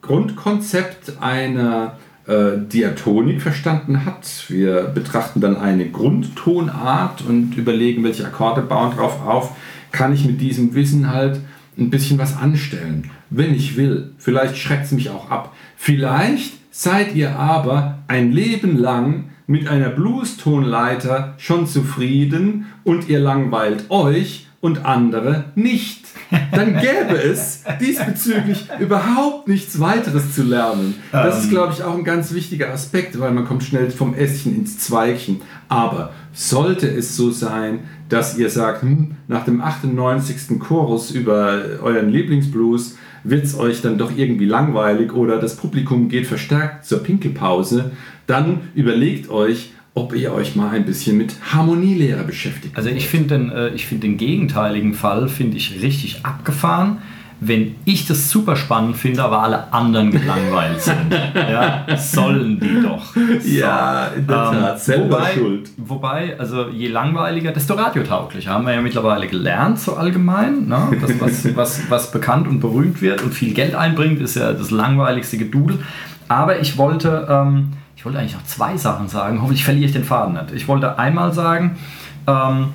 [0.00, 4.44] Grundkonzept einer äh, Diatonik verstanden hat.
[4.48, 9.56] Wir betrachten dann eine Grundtonart und überlegen, welche Akkorde bauen drauf auf.
[9.92, 11.40] Kann ich mit diesem Wissen halt
[11.78, 14.12] ein bisschen was anstellen, wenn ich will.
[14.18, 15.54] Vielleicht schreckt es mich auch ab.
[15.76, 23.90] Vielleicht seid ihr aber ein Leben lang mit einer Blues-Tonleiter schon zufrieden und ihr langweilt
[23.90, 26.06] euch und andere nicht.
[26.52, 30.94] Dann gäbe es diesbezüglich überhaupt nichts weiteres zu lernen.
[31.10, 31.50] Das ist, ähm.
[31.50, 35.40] glaube ich, auch ein ganz wichtiger Aspekt, weil man kommt schnell vom Ästchen ins Zweigchen.
[35.68, 40.60] Aber sollte es so sein, dass ihr sagt, hm, nach dem 98.
[40.60, 46.26] Chorus über euren Lieblingsblues wird es euch dann doch irgendwie langweilig oder das Publikum geht
[46.26, 47.92] verstärkt zur Pinkelpause,
[48.26, 52.76] dann überlegt euch, ob ihr euch mal ein bisschen mit Harmonielehre beschäftigt.
[52.76, 56.98] Also ich finde den, äh, find den gegenteiligen Fall finde ich richtig abgefahren.
[57.40, 61.12] Wenn ich das super spannend finde, aber alle anderen gelangweilt sind.
[61.34, 63.14] ja, sollen die doch.
[63.14, 63.48] So.
[63.48, 65.70] Ja, in der Tat, selber wobei, schuld.
[65.76, 68.50] Wobei, also je langweiliger, desto radiotauglicher.
[68.50, 70.66] Haben wir ja mittlerweile gelernt, so allgemein.
[70.66, 70.88] Ne?
[71.00, 74.70] Das, was, was, was bekannt und berühmt wird und viel Geld einbringt, ist ja das
[74.72, 75.78] langweiligste Gedudel.
[76.26, 79.40] Aber ich wollte, ähm, ich wollte eigentlich noch zwei Sachen sagen.
[79.40, 80.52] Hoffentlich verliere ich den Faden nicht.
[80.54, 81.78] Ich wollte einmal sagen,
[82.26, 82.68] ähm,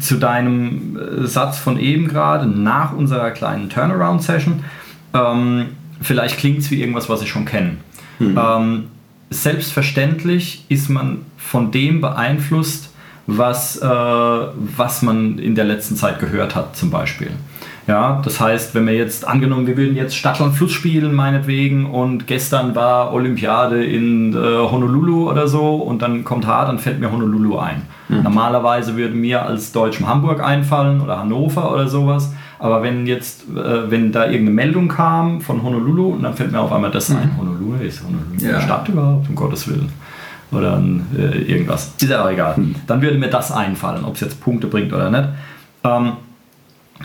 [0.00, 4.64] zu deinem äh, Satz von eben gerade, nach unserer kleinen Turnaround-Session,
[5.14, 5.66] ähm,
[6.00, 7.76] vielleicht klingt es wie irgendwas, was ich schon kenne.
[8.18, 8.38] Mhm.
[8.38, 8.84] Ähm,
[9.30, 12.90] selbstverständlich ist man von dem beeinflusst,
[13.26, 17.30] was, äh, was man in der letzten Zeit gehört hat, zum Beispiel.
[17.86, 22.26] Ja, das heißt, wenn wir jetzt angenommen, wir würden jetzt Stadtland Fluss spielen, meinetwegen, und
[22.26, 27.12] gestern war Olympiade in äh, Honolulu oder so, und dann kommt H, dann fällt mir
[27.12, 27.82] Honolulu ein.
[28.08, 28.24] Mhm.
[28.24, 32.32] Normalerweise würde mir als Deutschem Hamburg einfallen oder Hannover oder sowas.
[32.58, 36.60] Aber wenn jetzt, äh, wenn da irgendeine Meldung kam von Honolulu, und dann fällt mir
[36.60, 37.18] auf einmal das mhm.
[37.18, 37.38] ein.
[37.38, 38.54] Honolulu ist Honolulu ja.
[38.54, 39.90] eine Stadt überhaupt, um Gottes Willen.
[40.50, 40.82] Oder
[41.16, 41.94] äh, irgendwas.
[42.00, 42.54] Ist ja auch egal.
[42.56, 42.74] Mhm.
[42.88, 45.28] Dann würde mir das einfallen, ob es jetzt Punkte bringt oder nicht.
[45.84, 46.12] Ähm,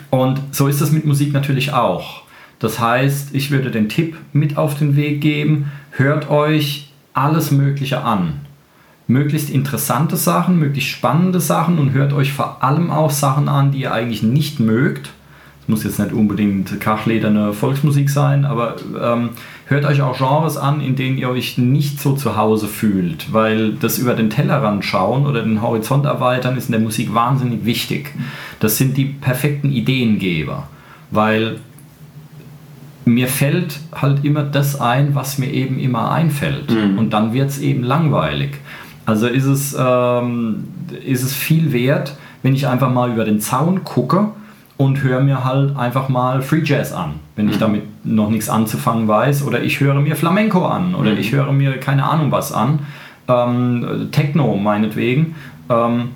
[0.09, 2.23] und so ist es mit Musik natürlich auch.
[2.59, 8.03] Das heißt, ich würde den Tipp mit auf den Weg geben, hört euch alles Mögliche
[8.03, 8.41] an.
[9.07, 13.81] Möglichst interessante Sachen, möglichst spannende Sachen und hört euch vor allem auch Sachen an, die
[13.81, 15.09] ihr eigentlich nicht mögt.
[15.61, 19.29] Es muss jetzt nicht unbedingt kachlederne Volksmusik sein, aber ähm,
[19.67, 23.73] hört euch auch Genres an, in denen ihr euch nicht so zu Hause fühlt, weil
[23.73, 28.13] das über den Tellerrand schauen oder den Horizont erweitern ist in der Musik wahnsinnig wichtig.
[28.59, 30.67] Das sind die perfekten Ideengeber,
[31.11, 31.57] weil
[33.05, 36.71] mir fällt halt immer das ein, was mir eben immer einfällt.
[36.71, 36.97] Mhm.
[36.97, 38.57] Und dann wird es eben langweilig.
[39.05, 40.65] Also ist es, ähm,
[41.05, 44.31] ist es viel wert, wenn ich einfach mal über den Zaun gucke
[44.81, 47.59] und höre mir halt einfach mal Free Jazz an, wenn ich mhm.
[47.59, 49.45] damit noch nichts anzufangen weiß.
[49.45, 51.19] Oder ich höre mir Flamenco an oder mhm.
[51.19, 52.79] ich höre mir keine Ahnung was an.
[53.27, 55.35] Ähm, Techno meinetwegen.
[55.69, 56.09] Ähm,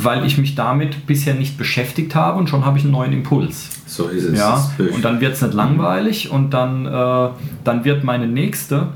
[0.00, 3.70] weil ich mich damit bisher nicht beschäftigt habe und schon habe ich einen neuen Impuls.
[3.86, 4.38] So ist es.
[4.38, 4.70] Ja?
[4.78, 7.28] Und dann wird es nicht langweilig und dann, äh,
[7.64, 8.88] dann wird meine nächste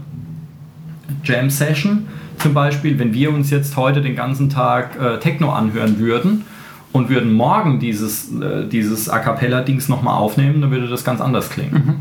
[1.24, 2.06] Jam Session
[2.38, 6.44] zum Beispiel, wenn wir uns jetzt heute den ganzen Tag äh, Techno anhören würden,
[6.92, 11.50] und würden morgen dieses, äh, dieses A Cappella-Dings nochmal aufnehmen, dann würde das ganz anders
[11.50, 11.72] klingen.
[11.72, 11.94] Mhm.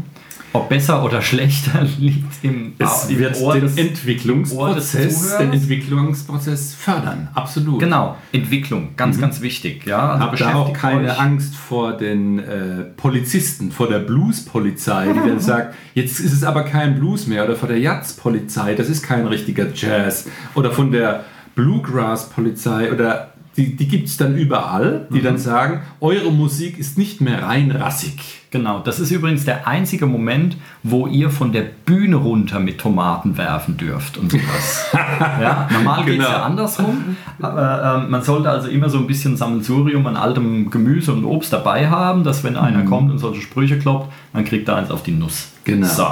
[0.54, 7.30] Ob besser oder schlechter liegt im, es im wird Ohr den Entwicklungsprozess, den Entwicklungsprozess fördern,
[7.34, 7.80] absolut.
[7.80, 9.22] Genau, Entwicklung, ganz, mhm.
[9.22, 9.86] ganz wichtig.
[9.86, 15.30] Ja, also Habt da auch keine Angst vor den äh, Polizisten, vor der Blues-Polizei, die
[15.30, 19.04] dann sagt, jetzt ist es aber kein Blues mehr, oder vor der Jazz-Polizei, das ist
[19.04, 21.24] kein richtiger Jazz, oder von der
[21.56, 25.24] Bluegrass-Polizei oder die, die gibt es dann überall, die mhm.
[25.24, 28.42] dann sagen, eure Musik ist nicht mehr rein rassig.
[28.50, 33.38] Genau, das ist übrigens der einzige Moment, wo ihr von der Bühne runter mit Tomaten
[33.38, 34.88] werfen dürft und sowas.
[34.94, 36.30] ja, normal geht es genau.
[36.30, 37.16] ja andersrum.
[37.42, 41.54] Aber, äh, man sollte also immer so ein bisschen Sammelsurium an altem Gemüse und Obst
[41.54, 42.90] dabei haben, dass wenn einer mhm.
[42.90, 45.50] kommt und solche Sprüche kloppt, dann kriegt er eins auf die Nuss.
[45.64, 45.88] Genau.
[45.88, 46.08] So.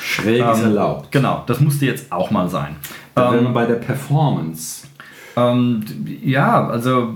[0.00, 1.12] Schräg ist ähm, erlaubt.
[1.12, 2.76] Genau, das musste jetzt auch mal sein.
[3.16, 4.86] Ähm, bei der Performance
[5.36, 5.84] ähm,
[6.22, 7.14] ja, also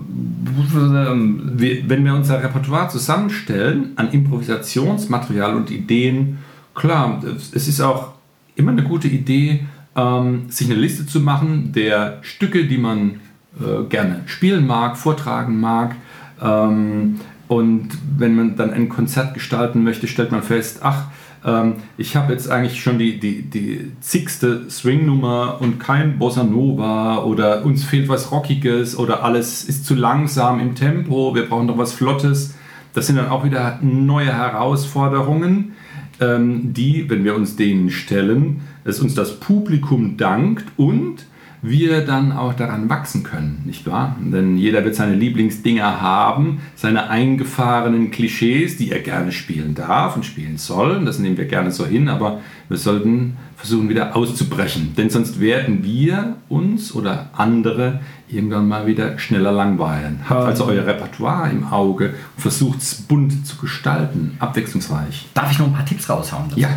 [1.54, 6.38] wenn wir unser Repertoire zusammenstellen an Improvisationsmaterial und Ideen,
[6.74, 8.12] klar, es ist auch
[8.56, 9.66] immer eine gute Idee,
[9.96, 13.20] ähm, sich eine Liste zu machen der Stücke, die man
[13.60, 15.96] äh, gerne spielen mag, vortragen mag.
[16.42, 21.06] Ähm, und wenn man dann ein Konzert gestalten möchte, stellt man fest, ach,
[21.48, 27.22] ähm, ich habe jetzt eigentlich schon die, die, die zigste Swing-Nummer und kein Bossa Nova
[27.24, 31.78] oder uns fehlt was Rockiges oder alles ist zu langsam im Tempo, wir brauchen doch
[31.78, 32.54] was Flottes.
[32.92, 35.72] Das sind dann auch wieder neue Herausforderungen,
[36.20, 41.26] ähm, die, wenn wir uns denen stellen, es uns das Publikum dankt und
[41.62, 44.16] wir dann auch daran wachsen können, nicht wahr?
[44.20, 50.24] Denn jeder wird seine Lieblingsdinger haben, seine eingefahrenen Klischees, die er gerne spielen darf und
[50.24, 51.04] spielen soll.
[51.04, 55.82] Das nehmen wir gerne so hin, aber wir sollten versuchen wieder auszubrechen, denn sonst werden
[55.82, 57.98] wir uns oder andere
[58.28, 60.20] irgendwann mal wieder schneller langweilen.
[60.28, 65.26] Habt also euer Repertoire im Auge und versucht es bunt zu gestalten, abwechslungsreich.
[65.34, 66.50] Darf ich noch ein paar Tipps raushauen?
[66.50, 66.60] Dazu?
[66.60, 66.68] Ja.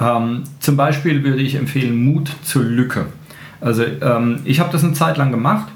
[0.00, 3.06] Ähm, zum Beispiel würde ich empfehlen Mut zur Lücke.
[3.62, 5.68] Also ähm, ich habe das eine Zeit lang gemacht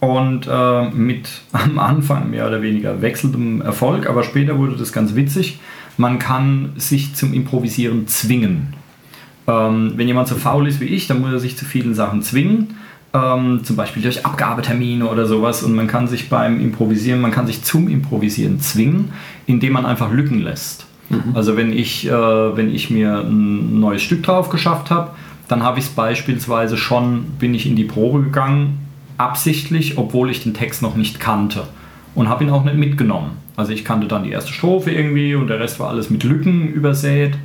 [0.00, 5.14] und äh, mit am Anfang mehr oder weniger wechselndem Erfolg, aber später wurde das ganz
[5.14, 5.58] witzig.
[5.96, 8.74] Man kann sich zum Improvisieren zwingen.
[9.46, 12.22] Ähm, wenn jemand so faul ist wie ich, dann muss er sich zu vielen Sachen
[12.22, 12.74] zwingen.
[13.14, 15.62] ähm, zum Beispiel durch Abgabetermine oder sowas.
[15.62, 19.12] Und man kann sich beim Improvisieren, man kann sich zum Improvisieren zwingen,
[19.46, 20.86] indem man einfach Lücken lässt.
[21.10, 21.34] Mhm.
[21.34, 25.10] Also wenn ich, äh, wenn ich mir ein neues Stück drauf geschafft habe,
[25.48, 28.80] dann habe ich es beispielsweise schon, bin ich in die Probe gegangen,
[29.18, 31.64] absichtlich, obwohl ich den Text noch nicht kannte
[32.14, 33.32] und habe ihn auch nicht mitgenommen.
[33.56, 36.68] Also ich kannte dann die erste Strophe irgendwie und der Rest war alles mit Lücken
[36.68, 37.36] übersät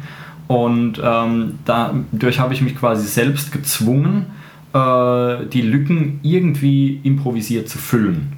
[0.47, 4.25] und ähm, dadurch habe ich mich quasi selbst gezwungen,
[4.73, 8.33] äh, die Lücken irgendwie improvisiert zu füllen.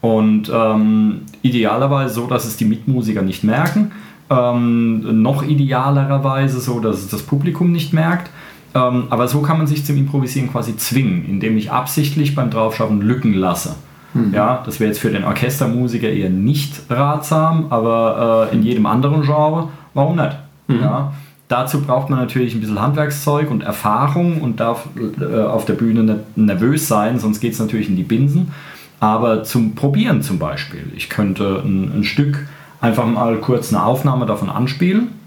[0.00, 3.92] Und ähm, idealerweise so, dass es die Mitmusiker nicht merken.
[4.30, 8.30] Ähm, noch idealerweise so, dass es das Publikum nicht merkt.
[8.74, 13.00] Ähm, aber so kann man sich zum Improvisieren quasi zwingen, indem ich absichtlich beim Draufschaffen
[13.00, 13.76] Lücken lasse.
[14.14, 14.34] Mhm.
[14.34, 19.22] Ja, das wäre jetzt für den Orchestermusiker eher nicht ratsam, aber äh, in jedem anderen
[19.22, 20.36] Genre, warum nicht?
[20.66, 20.80] Mhm.
[20.80, 21.12] Ja,
[21.48, 24.88] dazu braucht man natürlich ein bisschen Handwerkszeug und Erfahrung und darf
[25.20, 28.52] äh, auf der Bühne nicht nervös sein, sonst geht es natürlich in die Binsen.
[29.00, 32.46] Aber zum Probieren zum Beispiel, ich könnte ein, ein Stück
[32.80, 35.17] einfach mal kurz eine Aufnahme davon anspielen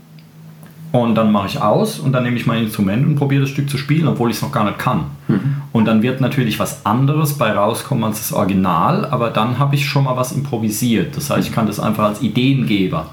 [0.92, 3.70] und dann mache ich aus und dann nehme ich mein Instrument und probiere das Stück
[3.70, 5.06] zu spielen, obwohl ich es noch gar nicht kann.
[5.28, 5.56] Mhm.
[5.72, 9.86] Und dann wird natürlich was anderes bei rauskommen als das Original, aber dann habe ich
[9.86, 11.16] schon mal was improvisiert.
[11.16, 13.08] Das heißt, ich kann das einfach als Ideengeber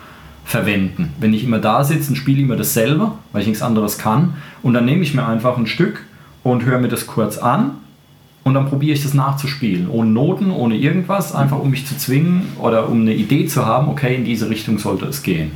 [0.45, 1.13] verwenden.
[1.21, 4.75] Wenn ich immer da sitze und spiele immer dasselbe, weil ich nichts anderes kann, und
[4.75, 6.05] dann nehme ich mir einfach ein Stück
[6.43, 7.73] und höre mir das kurz an
[8.43, 12.43] und dann probiere ich das nachzuspielen, ohne Noten, ohne irgendwas, einfach um mich zu zwingen
[12.59, 15.53] oder um eine Idee zu haben, okay, in diese Richtung sollte es gehen.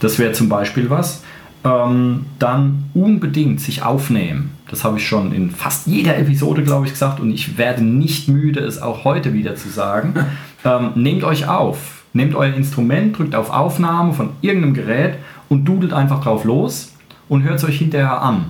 [0.00, 1.24] Das wäre zum Beispiel was
[1.68, 4.52] ähm, dann unbedingt sich aufnehmen.
[4.70, 8.28] Das habe ich schon in fast jeder Episode, glaube ich, gesagt und ich werde nicht
[8.28, 10.14] müde, es auch heute wieder zu sagen.
[10.64, 15.14] Ähm, nehmt euch auf, nehmt euer Instrument, drückt auf Aufnahme von irgendeinem Gerät
[15.48, 16.96] und dudelt einfach drauf los
[17.28, 18.46] und hört es euch hinterher an.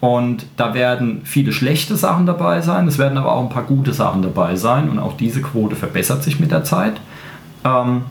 [0.00, 3.92] Und da werden viele schlechte Sachen dabei sein, es werden aber auch ein paar gute
[3.92, 6.94] Sachen dabei sein und auch diese Quote verbessert sich mit der Zeit.
[7.64, 8.02] Ähm,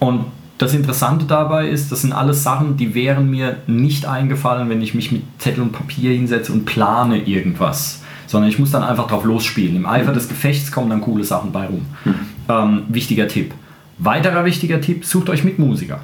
[0.00, 0.24] und
[0.58, 4.92] das Interessante dabei ist, das sind alles Sachen, die wären mir nicht eingefallen, wenn ich
[4.92, 8.02] mich mit Zettel und Papier hinsetze und plane irgendwas.
[8.26, 9.76] Sondern ich muss dann einfach drauf losspielen.
[9.76, 11.86] Im Eifer des Gefechts kommen dann coole Sachen bei rum.
[12.04, 12.14] Mhm.
[12.48, 13.54] Ähm, wichtiger Tipp.
[13.98, 16.00] Weiterer wichtiger Tipp, sucht euch Mitmusiker.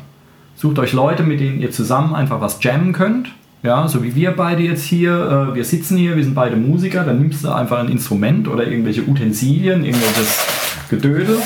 [0.57, 3.29] Sucht euch Leute, mit denen ihr zusammen einfach was jammen könnt.
[3.63, 7.03] Ja, so wie wir beide jetzt hier, äh, wir sitzen hier, wir sind beide Musiker,
[7.03, 10.47] dann nimmst du einfach ein Instrument oder irgendwelche Utensilien, irgendwelches
[10.91, 11.39] Gedödel,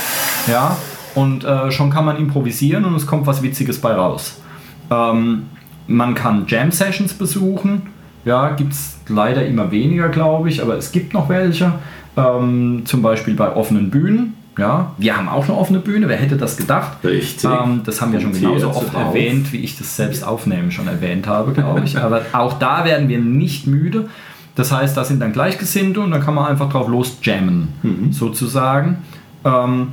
[0.49, 0.77] ja,
[1.19, 4.41] und äh, schon kann man improvisieren und es kommt was Witziges bei raus.
[4.91, 5.47] Ähm,
[5.87, 7.83] man kann Jam-Sessions besuchen,
[8.25, 11.73] ja, gibt es leider immer weniger, glaube ich, aber es gibt noch welche.
[12.17, 14.35] Ähm, zum Beispiel bei offenen Bühnen.
[14.59, 16.99] Ja, wir haben auch eine offene Bühne, wer hätte das gedacht?
[17.05, 17.49] Richtig.
[17.49, 19.15] Ähm, das haben wir schon genauso oft auf.
[19.15, 21.97] erwähnt, wie ich das selbst aufnehmen schon erwähnt habe, glaube ich.
[21.97, 24.09] aber auch da werden wir nicht müde.
[24.57, 28.13] Das heißt, da sind dann Gleichgesinnte und dann kann man einfach drauf los jammen, mhm.
[28.13, 28.99] sozusagen.
[29.45, 29.93] Ähm,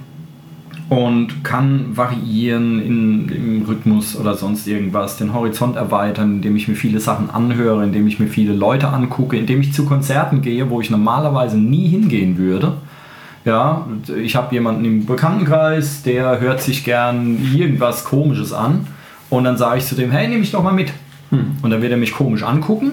[0.90, 6.76] und kann variieren in, im Rhythmus oder sonst irgendwas, den Horizont erweitern, indem ich mir
[6.76, 10.82] viele Sachen anhöre, indem ich mir viele Leute angucke, indem ich zu Konzerten gehe, wo
[10.82, 12.74] ich normalerweise nie hingehen würde.
[13.46, 18.88] Ja, ich habe jemanden im Bekanntenkreis, der hört sich gern irgendwas Komisches an
[19.30, 20.92] und dann sage ich zu dem, hey, nehme ich doch mal mit.
[21.30, 21.58] Hm.
[21.62, 22.92] Und dann wird er mich komisch angucken,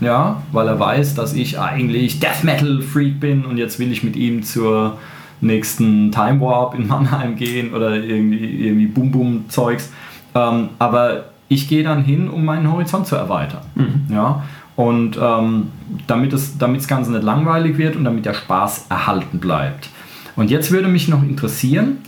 [0.00, 4.02] ja, weil er weiß, dass ich eigentlich Death Metal Freak bin und jetzt will ich
[4.02, 4.98] mit ihm zur
[5.44, 9.92] nächsten Time Warp in Mannheim gehen oder irgendwie, irgendwie Boom-Boom-Zeugs.
[10.34, 13.62] Ähm, aber ich gehe dann hin, um meinen Horizont zu erweitern.
[13.74, 14.14] Mhm.
[14.14, 14.42] Ja?
[14.76, 15.68] Und ähm,
[16.06, 19.88] damit, es, damit das Ganze nicht langweilig wird und damit der Spaß erhalten bleibt.
[20.36, 21.98] Und jetzt würde mich noch interessieren,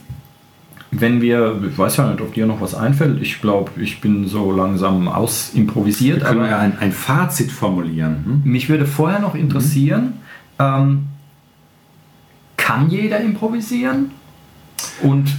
[0.91, 4.27] wenn wir, ich weiß ja nicht, ob dir noch was einfällt, ich glaube, ich bin
[4.27, 6.21] so langsam ausimprovisiert.
[6.21, 8.43] Wir können aber ja ein, ein Fazit formulieren.
[8.45, 8.51] Hm?
[8.51, 10.15] Mich würde vorher noch interessieren,
[10.59, 10.65] mhm.
[10.65, 11.07] ähm,
[12.67, 14.11] kann jeder improvisieren?
[15.01, 15.33] Und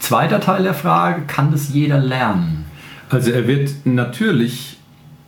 [0.00, 2.64] zweiter Teil der Frage, kann das jeder lernen?
[3.08, 4.78] Also er wird natürlich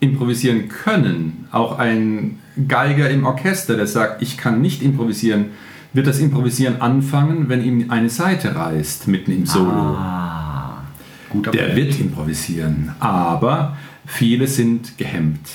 [0.00, 1.46] improvisieren können.
[1.52, 5.46] Auch ein Geiger im Orchester, der sagt, ich kann nicht improvisieren,
[5.92, 9.70] wird das Improvisieren anfangen, wenn ihm eine Seite reißt mitten im Solo.
[9.70, 10.82] Ah,
[11.30, 13.76] guter der wird improvisieren, aber
[14.06, 15.48] viele sind gehemmt.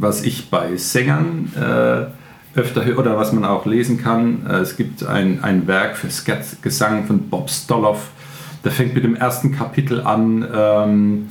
[0.00, 2.17] Was ich bei Sängern äh,
[2.54, 4.46] öfter oder was man auch lesen kann.
[4.46, 6.08] Äh, es gibt ein, ein Werk für
[6.62, 8.10] Gesang von Bob Stoloff.
[8.64, 10.46] Der fängt mit dem ersten Kapitel an.
[10.52, 11.26] Ähm,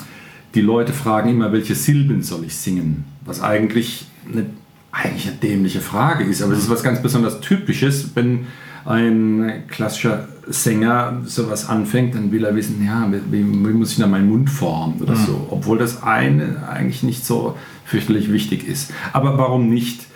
[0.55, 3.05] die Leute fragen immer, welche Silben soll ich singen?
[3.25, 4.45] Was eigentlich eine,
[4.91, 8.47] eigentlich eine dämliche Frage ist, aber es ist was ganz besonders Typisches, wenn
[8.85, 14.07] ein klassischer Sänger sowas anfängt, dann will er wissen, ja, wie, wie muss ich da
[14.07, 15.25] meinen Mund formen oder mhm.
[15.25, 15.47] so.
[15.49, 18.93] Obwohl das eine eigentlich nicht so fürchterlich wichtig ist.
[19.11, 20.07] Aber warum nicht?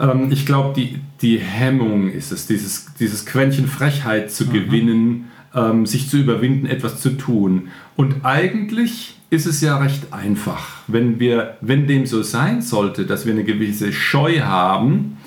[0.00, 4.52] Ähm, ich glaube, die, die Hemmung ist es, dieses, dieses Quäntchen Frechheit zu mhm.
[4.52, 5.24] gewinnen,
[5.54, 7.68] ähm, sich zu überwinden, etwas zu tun.
[7.96, 13.26] Und eigentlich ist es ja recht einfach, wenn wir, wenn dem so sein sollte, dass
[13.26, 15.18] wir eine gewisse Scheu haben,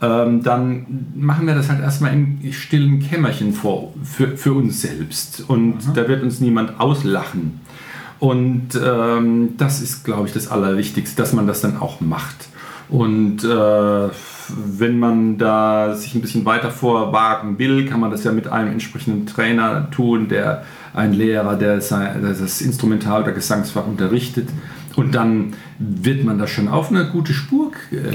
[0.00, 5.44] ähm, dann machen wir das halt erstmal im stillen Kämmerchen vor, für, für uns selbst.
[5.46, 5.94] Und mhm.
[5.94, 7.60] da wird uns niemand auslachen.
[8.18, 12.48] Und ähm, das ist, glaube ich, das Allerwichtigste, dass man das dann auch macht.
[12.94, 14.08] Und äh,
[14.78, 18.70] wenn man da sich ein bisschen weiter vorwagen will, kann man das ja mit einem
[18.70, 20.62] entsprechenden Trainer tun, der
[20.94, 24.48] ein Lehrer, der das Instrumental- oder Gesangsfach unterrichtet.
[24.94, 27.63] Und dann wird man da schon auf eine gute Spur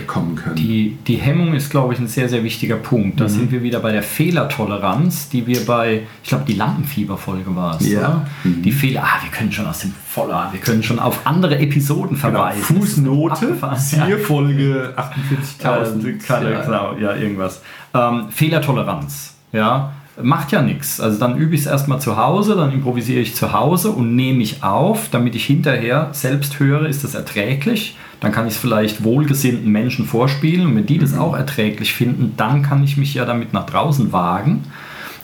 [0.07, 0.55] kommen können.
[0.55, 3.19] Die, die Hemmung ist, glaube ich, ein sehr, sehr wichtiger Punkt.
[3.19, 3.29] Da mhm.
[3.29, 7.89] sind wir wieder bei der Fehlertoleranz, die wir bei, ich glaube, die Lampenfieberfolge war es.
[7.89, 8.25] Ja.
[8.43, 8.61] Mhm.
[8.61, 12.19] Die Fehler, ah, wir können schon aus dem Voller, wir können schon auf andere Episoden
[12.19, 12.19] genau.
[12.19, 12.63] verweisen.
[12.67, 12.79] Genau.
[12.81, 16.49] Fußnote, siehe Folge 48.000.
[16.49, 16.61] ja.
[16.61, 17.61] Genau, ja, irgendwas.
[17.93, 20.99] Ähm, Fehlertoleranz, ja macht ja nichts.
[20.99, 24.39] Also dann übe ich es erstmal zu Hause, dann improvisiere ich zu Hause und nehme
[24.39, 27.95] mich auf, damit ich hinterher selbst höre, ist das erträglich.
[28.21, 31.19] Dann kann ich es vielleicht wohlgesinnten Menschen vorspielen und wenn die das mhm.
[31.19, 34.63] auch erträglich finden, dann kann ich mich ja damit nach draußen wagen.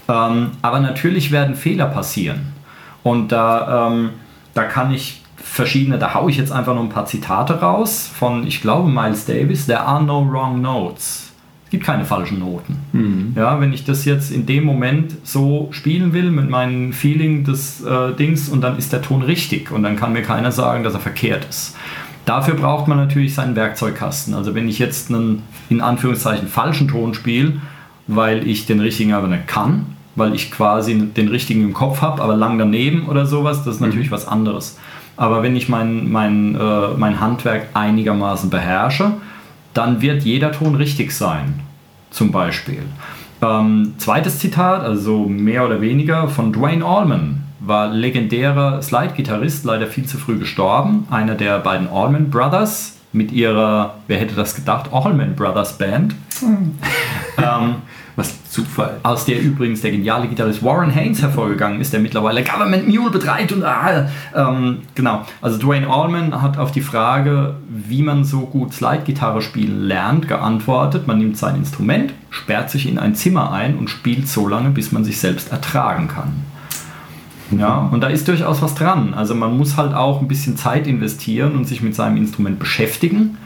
[0.08, 2.54] Ähm, aber natürlich werden Fehler passieren.
[3.04, 4.12] Und da, ähm,
[4.54, 8.48] da kann ich verschiedene, da haue ich jetzt einfach nur ein paar Zitate raus von,
[8.48, 11.26] ich glaube, Miles Davis, There are no wrong notes
[11.76, 12.78] gibt keine falschen Noten.
[12.94, 13.34] Mhm.
[13.36, 17.84] Ja, wenn ich das jetzt in dem Moment so spielen will mit meinem Feeling des
[17.84, 20.94] äh, Dings und dann ist der Ton richtig und dann kann mir keiner sagen, dass
[20.94, 21.76] er verkehrt ist.
[22.26, 24.34] Dafür braucht man natürlich seinen Werkzeugkasten.
[24.34, 27.54] Also wenn ich jetzt einen in Anführungszeichen falschen Ton spiele,
[28.08, 32.22] weil ich den richtigen aber nicht kann, weil ich quasi den richtigen im Kopf habe,
[32.22, 33.88] aber lang daneben oder sowas, das ist mhm.
[33.88, 34.16] natürlich mhm.
[34.16, 34.78] was anderes.
[35.18, 39.12] Aber wenn ich mein, mein, äh, mein Handwerk einigermaßen beherrsche,
[39.74, 41.62] dann wird jeder Ton richtig sein
[42.10, 42.84] zum Beispiel.
[43.42, 50.06] Ähm, zweites Zitat, also mehr oder weniger von Dwayne Allman, war legendärer Slide-Gitarrist, leider viel
[50.06, 51.08] zu früh gestorben.
[51.10, 56.16] Einer der beiden Allman Brothers mit ihrer, wer hätte das gedacht, Allman Brothers Band.
[57.38, 57.76] ähm,
[58.16, 58.98] was Zufall.
[59.04, 63.52] Aus der übrigens der geniale Gitarrist Warren Haynes hervorgegangen ist, der mittlerweile Government Mule betreibt
[63.52, 65.26] und ah, ähm, genau.
[65.42, 71.08] Also Dwayne Allman hat auf die Frage, wie man so gut Slide-Gitarre spielen lernt, geantwortet,
[71.08, 74.92] man nimmt sein Instrument, sperrt sich in ein Zimmer ein und spielt so lange, bis
[74.92, 76.46] man sich selbst ertragen kann.
[77.52, 79.14] Ja, und da ist durchaus was dran.
[79.14, 83.38] Also man muss halt auch ein bisschen Zeit investieren und sich mit seinem Instrument beschäftigen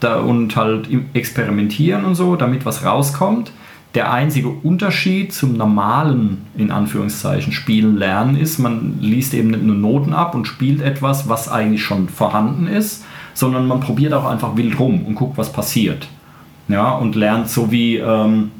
[0.00, 3.52] da und halt experimentieren und so, damit was rauskommt.
[3.94, 9.76] Der einzige Unterschied zum normalen, in Anführungszeichen, Spielen lernen ist, man liest eben nicht nur
[9.76, 14.56] Noten ab und spielt etwas, was eigentlich schon vorhanden ist, sondern man probiert auch einfach
[14.56, 16.08] wild rum und guckt, was passiert.
[16.68, 18.50] Ja, und lernt so wie ähm,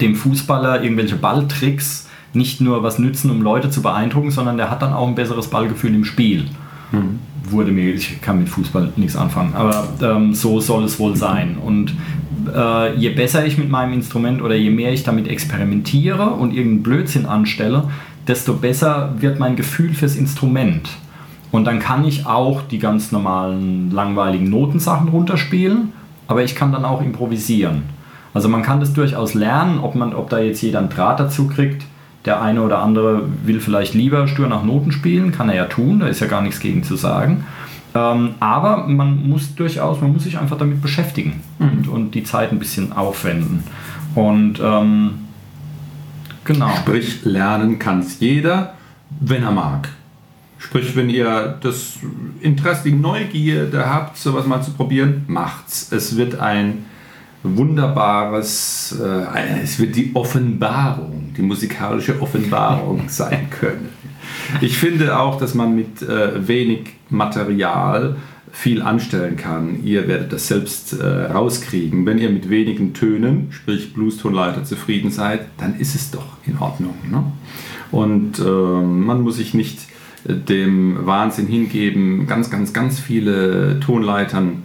[0.00, 4.82] dem Fußballer irgendwelche Balltricks nicht nur was nützen, um Leute zu beeindrucken, sondern der hat
[4.82, 6.46] dann auch ein besseres Ballgefühl im Spiel.
[6.92, 7.18] Mhm.
[7.48, 11.56] Wurde mir, ich kann mit Fußball nichts anfangen, aber ähm, so soll es wohl sein.
[11.64, 11.94] Und
[12.54, 16.82] äh, je besser ich mit meinem Instrument oder je mehr ich damit experimentiere und irgendeinen
[16.82, 17.84] Blödsinn anstelle,
[18.26, 20.90] desto besser wird mein Gefühl fürs Instrument.
[21.52, 25.92] Und dann kann ich auch die ganz normalen langweiligen Notensachen runterspielen,
[26.26, 27.84] aber ich kann dann auch improvisieren.
[28.34, 31.46] Also man kann das durchaus lernen, ob, man, ob da jetzt jeder einen Draht dazu
[31.46, 31.84] kriegt.
[32.26, 36.00] Der eine oder andere will vielleicht lieber stur nach Noten spielen, kann er ja tun,
[36.00, 37.44] da ist ja gar nichts gegen zu sagen.
[37.94, 41.68] Ähm, aber man muss durchaus, man muss sich einfach damit beschäftigen mhm.
[41.68, 43.62] und, und, die Zeit ein bisschen aufwenden.
[44.14, 45.10] Und ähm,
[46.44, 46.70] genau.
[46.76, 48.74] Sprich, lernen kann es jeder,
[49.20, 49.88] wenn er mag.
[50.58, 51.98] Sprich, wenn ihr das
[52.40, 55.92] Interesse, die Neugierde habt, sowas mal zu probieren, macht's.
[55.92, 56.86] Es wird ein
[57.54, 63.90] wunderbares, äh, es wird die Offenbarung, die musikalische Offenbarung sein können.
[64.60, 68.16] Ich finde auch, dass man mit äh, wenig Material
[68.56, 69.84] viel anstellen kann.
[69.84, 72.06] Ihr werdet das selbst äh, rauskriegen.
[72.06, 76.94] Wenn ihr mit wenigen Tönen, sprich Blues-Tonleiter, zufrieden seid, dann ist es doch in Ordnung.
[77.10, 77.22] Ne?
[77.90, 79.80] Und äh, man muss sich nicht
[80.26, 84.62] äh, dem Wahnsinn hingeben, ganz, ganz, ganz viele Tonleitern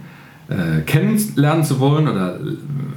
[0.52, 2.40] äh, kennenlernen zu wollen oder äh,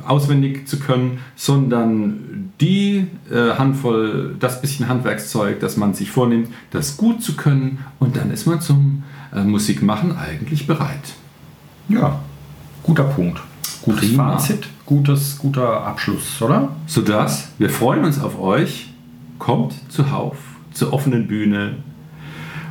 [0.06, 6.98] auswendig zu können, sondern die äh, Handvoll, das bisschen Handwerkszeug, das man sich vornimmt, das
[6.98, 9.04] gut zu können und dann ist man zum
[9.34, 11.14] äh, Musik machen eigentlich bereit.
[11.88, 12.20] Ja,
[12.84, 13.42] guter Punkt.
[13.82, 14.34] Gutes Prima.
[14.34, 16.70] Fazit, gutes, guter Abschluss, oder?
[16.88, 18.90] Sodass wir freuen uns auf euch.
[19.38, 20.38] Kommt zuhauf
[20.72, 21.76] zur offenen Bühne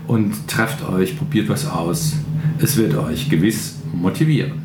[0.07, 2.15] und trefft euch, probiert was aus.
[2.59, 4.64] Es wird euch gewiss motivieren.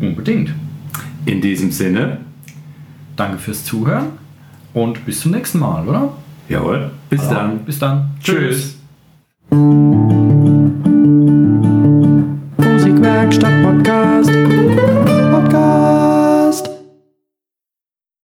[0.00, 0.08] Hm.
[0.08, 0.54] Unbedingt.
[1.24, 2.18] In diesem Sinne.
[3.16, 4.08] Danke fürs Zuhören
[4.74, 6.12] und bis zum nächsten Mal, oder?
[6.48, 6.90] Jawohl.
[7.08, 7.58] Bis Aber dann.
[7.60, 8.10] Bis dann.
[8.22, 8.76] Tschüss.
[9.50, 10.25] Tschüss.